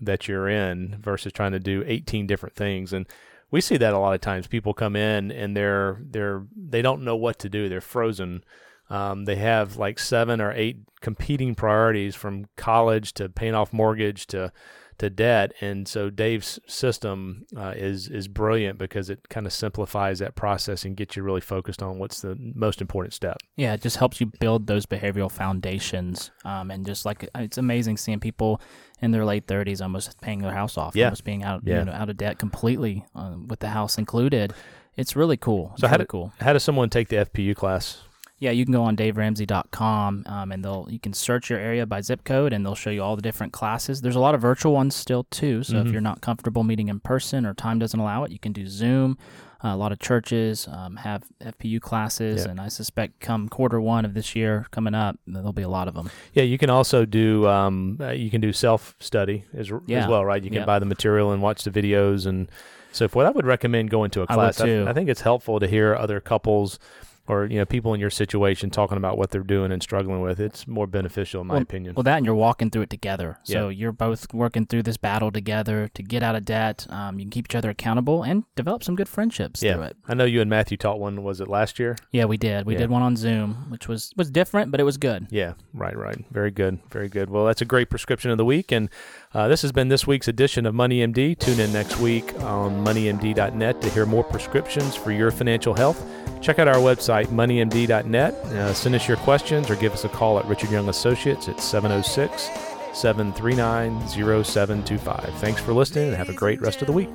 that 0.00 0.28
you're 0.28 0.48
in 0.48 0.96
versus 1.00 1.32
trying 1.32 1.52
to 1.52 1.60
do 1.60 1.84
18 1.86 2.26
different 2.26 2.54
things. 2.54 2.92
And 2.92 3.06
we 3.50 3.60
see 3.60 3.76
that 3.76 3.94
a 3.94 3.98
lot 3.98 4.14
of 4.14 4.20
times. 4.20 4.46
People 4.46 4.74
come 4.74 4.96
in 4.96 5.30
and 5.30 5.56
they're 5.56 5.98
they're 6.02 6.44
they 6.56 6.82
don't 6.82 7.04
know 7.04 7.16
what 7.16 7.38
to 7.40 7.48
do. 7.48 7.68
They're 7.68 7.80
frozen. 7.80 8.44
Um, 8.88 9.24
they 9.24 9.36
have 9.36 9.76
like 9.76 9.98
seven 9.98 10.40
or 10.40 10.52
eight 10.52 10.78
competing 11.00 11.54
priorities 11.54 12.14
from 12.14 12.46
college 12.56 13.12
to 13.14 13.28
paying 13.28 13.54
off 13.54 13.72
mortgage 13.72 14.26
to 14.28 14.52
to 14.98 15.10
debt. 15.10 15.52
And 15.60 15.86
so 15.86 16.10
Dave's 16.10 16.58
system 16.66 17.46
uh, 17.56 17.74
is 17.76 18.08
is 18.08 18.28
brilliant 18.28 18.78
because 18.78 19.10
it 19.10 19.28
kind 19.28 19.46
of 19.46 19.52
simplifies 19.52 20.18
that 20.20 20.34
process 20.34 20.84
and 20.84 20.96
gets 20.96 21.16
you 21.16 21.22
really 21.22 21.40
focused 21.40 21.82
on 21.82 21.98
what's 21.98 22.20
the 22.20 22.36
most 22.54 22.80
important 22.80 23.14
step. 23.14 23.38
Yeah, 23.56 23.74
it 23.74 23.82
just 23.82 23.96
helps 23.96 24.20
you 24.20 24.26
build 24.40 24.66
those 24.66 24.86
behavioral 24.86 25.30
foundations. 25.30 26.30
Um, 26.44 26.70
and 26.70 26.86
just 26.86 27.04
like 27.04 27.28
it's 27.34 27.58
amazing 27.58 27.96
seeing 27.96 28.20
people 28.20 28.60
in 29.00 29.10
their 29.10 29.24
late 29.24 29.46
30s 29.46 29.82
almost 29.82 30.20
paying 30.20 30.40
their 30.40 30.52
house 30.52 30.78
off, 30.78 30.94
yeah. 30.94 31.06
almost 31.06 31.24
being 31.24 31.42
out 31.42 31.62
yeah. 31.64 31.80
you 31.80 31.84
know, 31.86 31.92
out 31.92 32.08
of 32.08 32.16
debt 32.16 32.38
completely 32.38 33.04
uh, 33.14 33.34
with 33.46 33.60
the 33.60 33.68
house 33.68 33.98
included. 33.98 34.54
It's 34.96 35.16
really 35.16 35.36
cool. 35.36 35.70
It's 35.72 35.80
so 35.80 35.88
how 35.88 35.94
really 35.94 36.04
do, 36.04 36.08
cool. 36.08 36.32
How 36.40 36.52
does 36.52 36.62
someone 36.62 36.90
take 36.90 37.08
the 37.08 37.16
FPU 37.16 37.56
class? 37.56 38.02
Yeah, 38.42 38.50
you 38.50 38.64
can 38.64 38.72
go 38.72 38.82
on 38.82 38.96
daveramsey.com 38.96 40.24
um, 40.26 40.50
and 40.50 40.64
they'll 40.64 40.88
you 40.90 40.98
can 40.98 41.12
search 41.12 41.48
your 41.48 41.60
area 41.60 41.86
by 41.86 42.00
zip 42.00 42.24
code 42.24 42.52
and 42.52 42.66
they'll 42.66 42.74
show 42.74 42.90
you 42.90 43.00
all 43.00 43.14
the 43.14 43.22
different 43.22 43.52
classes. 43.52 44.00
There's 44.00 44.16
a 44.16 44.20
lot 44.20 44.34
of 44.34 44.40
virtual 44.40 44.72
ones 44.72 44.96
still 44.96 45.22
too. 45.30 45.62
So 45.62 45.74
mm-hmm. 45.74 45.86
if 45.86 45.92
you're 45.92 46.00
not 46.00 46.22
comfortable 46.22 46.64
meeting 46.64 46.88
in 46.88 46.98
person 46.98 47.46
or 47.46 47.54
time 47.54 47.78
doesn't 47.78 48.00
allow 48.00 48.24
it, 48.24 48.32
you 48.32 48.40
can 48.40 48.52
do 48.52 48.66
Zoom. 48.66 49.16
Uh, 49.62 49.68
a 49.68 49.76
lot 49.76 49.92
of 49.92 50.00
churches 50.00 50.66
um, 50.72 50.96
have 50.96 51.22
FPU 51.40 51.80
classes, 51.80 52.44
and 52.44 52.60
I 52.60 52.66
suspect 52.66 53.20
come 53.20 53.48
quarter 53.48 53.80
one 53.80 54.04
of 54.04 54.12
this 54.12 54.34
year 54.34 54.66
coming 54.72 54.92
up, 54.92 55.20
there'll 55.24 55.52
be 55.52 55.62
a 55.62 55.68
lot 55.68 55.86
of 55.86 55.94
them. 55.94 56.10
Yeah, 56.32 56.42
you 56.42 56.58
can 56.58 56.68
also 56.68 57.04
do 57.04 57.46
um, 57.46 57.96
uh, 58.00 58.10
you 58.10 58.28
can 58.28 58.40
do 58.40 58.52
self 58.52 58.96
study 58.98 59.44
as, 59.54 59.70
yeah. 59.86 60.02
as 60.02 60.08
well, 60.08 60.24
right? 60.24 60.42
You 60.42 60.50
can 60.50 60.66
buy 60.66 60.80
the 60.80 60.84
material 60.84 61.30
and 61.30 61.40
watch 61.40 61.62
the 61.62 61.70
videos 61.70 62.26
and 62.26 62.50
so 62.90 63.06
forth. 63.06 63.24
I 63.24 63.30
would 63.30 63.46
recommend 63.46 63.90
going 63.90 64.10
to 64.10 64.22
a 64.22 64.26
class. 64.26 64.60
I, 64.60 64.68
I, 64.68 64.90
I 64.90 64.92
think 64.94 65.08
it's 65.08 65.20
helpful 65.20 65.60
to 65.60 65.68
hear 65.68 65.94
other 65.94 66.18
couples 66.18 66.80
or 67.28 67.46
you 67.46 67.58
know 67.58 67.64
people 67.64 67.94
in 67.94 68.00
your 68.00 68.10
situation 68.10 68.70
talking 68.70 68.96
about 68.96 69.16
what 69.16 69.30
they're 69.30 69.42
doing 69.42 69.70
and 69.72 69.82
struggling 69.82 70.20
with. 70.20 70.40
It's 70.40 70.66
more 70.66 70.86
beneficial, 70.86 71.40
in 71.42 71.46
my 71.46 71.54
well, 71.54 71.62
opinion. 71.62 71.94
Well, 71.94 72.02
that 72.02 72.16
and 72.16 72.26
you're 72.26 72.34
walking 72.34 72.70
through 72.70 72.82
it 72.82 72.90
together. 72.90 73.38
So 73.44 73.68
Yeah. 73.68 73.78
you're 73.78 73.92
both 73.92 74.32
working 74.34 74.66
through 74.66 74.82
this 74.82 74.96
battle 74.96 75.30
together 75.30 75.88
to 75.94 76.02
get 76.02 76.22
out 76.22 76.34
of 76.34 76.44
debt. 76.44 76.86
Um, 76.90 77.18
you 77.18 77.24
can 77.24 77.30
keep 77.30 77.46
each 77.46 77.54
other 77.54 77.70
accountable 77.70 78.22
and 78.22 78.44
develop 78.56 78.82
some 78.82 78.96
good 78.96 79.08
friendships 79.08 79.60
through 79.60 79.68
yeah, 79.70 79.84
it. 79.86 79.96
I 80.08 80.14
know 80.14 80.24
you 80.24 80.40
and 80.40 80.50
Matthew 80.50 80.76
taught 80.76 80.98
one. 80.98 81.22
Was 81.22 81.40
it 81.40 81.48
last 81.48 81.78
year? 81.78 81.96
Yeah, 82.10 82.24
we 82.24 82.36
did. 82.36 82.66
We 82.66 82.74
Yeah. 82.74 82.80
did 82.80 82.90
one 82.90 83.02
on 83.02 83.16
Zoom, 83.16 83.66
which 83.68 83.86
was 83.88 84.12
was 84.16 84.30
different, 84.30 84.70
but 84.70 84.80
it 84.80 84.84
was 84.84 84.96
good. 84.96 85.28
Yeah, 85.30 85.54
right, 85.72 85.96
right. 85.96 86.24
Very 86.30 86.50
good, 86.50 86.80
very 86.90 87.08
good. 87.08 87.30
Well, 87.30 87.46
that's 87.46 87.62
a 87.62 87.66
great 87.66 87.88
prescription 87.88 88.30
of 88.30 88.38
the 88.38 88.44
week, 88.44 88.72
and 88.72 88.88
uh, 89.32 89.48
this 89.48 89.62
has 89.62 89.72
been 89.72 89.88
this 89.88 90.06
week's 90.06 90.28
edition 90.28 90.66
of 90.66 90.74
Money 90.74 91.00
MD. 91.06 91.38
Tune 91.38 91.60
in 91.60 91.72
next 91.72 91.98
week 91.98 92.34
on 92.42 92.84
MoneyMD.net 92.84 93.80
to 93.80 93.88
hear 93.90 94.06
more 94.06 94.24
prescriptions 94.24 94.96
for 94.96 95.12
your 95.12 95.30
financial 95.30 95.74
health. 95.74 96.04
Check 96.40 96.58
out 96.58 96.68
our 96.68 96.76
website, 96.76 97.26
MoneyMD.net. 97.26 98.34
Uh, 98.34 98.74
send 98.74 98.94
us 98.94 99.06
your 99.06 99.16
questions 99.18 99.70
or 99.70 99.76
give 99.76 99.92
us 99.92 100.04
a 100.04 100.08
call 100.08 100.38
at 100.38 100.44
Richard 100.46 100.70
Young 100.70 100.88
Associates 100.88 101.48
at 101.48 101.60
706 101.60 102.50
739 102.92 104.08
0725. 104.08 105.34
Thanks 105.38 105.60
for 105.60 105.72
listening 105.72 106.08
and 106.08 106.16
have 106.16 106.28
a 106.28 106.34
great 106.34 106.60
rest 106.60 106.82
of 106.82 106.86
the 106.86 106.92
week. 106.92 107.08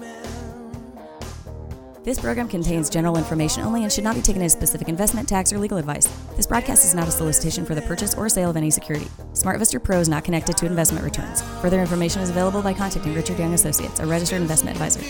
This 2.08 2.19
program 2.19 2.47
contains 2.47 2.89
general 2.89 3.17
information 3.17 3.63
only 3.63 3.84
and 3.84 3.91
should 3.91 4.06
not 4.06 4.15
be 4.15 4.21
taken 4.21 4.41
as 4.41 4.53
specific 4.53 4.88
investment, 4.88 5.27
tax, 5.27 5.51
or 5.51 5.58
legal 5.58 5.77
advice. 5.77 6.08
This 6.38 6.47
broadcast 6.47 6.86
is 6.86 6.95
not 6.95 7.10
a 7.10 7.12
solicitation 7.12 7.65
for 7.65 7.75
the 7.75 7.82
purchase 7.82 8.15
or 8.15 8.30
sale 8.30 8.49
of 8.49 8.56
any 8.56 8.71
security. 8.71 9.08
SmartVestor 9.34 9.84
Pro 9.84 9.99
is 9.99 10.08
not 10.08 10.23
connected 10.23 10.56
to 10.56 10.65
investment 10.65 11.03
returns. 11.03 11.41
Further 11.62 11.82
information 11.82 12.21
is 12.21 12.30
available 12.30 12.62
by 12.62 12.73
contacting 12.73 13.13
Richard 13.13 13.38
Young 13.38 13.53
Associates, 13.53 13.99
a 13.99 14.06
registered 14.06 14.41
investment 14.41 14.77
advisor. 14.77 15.01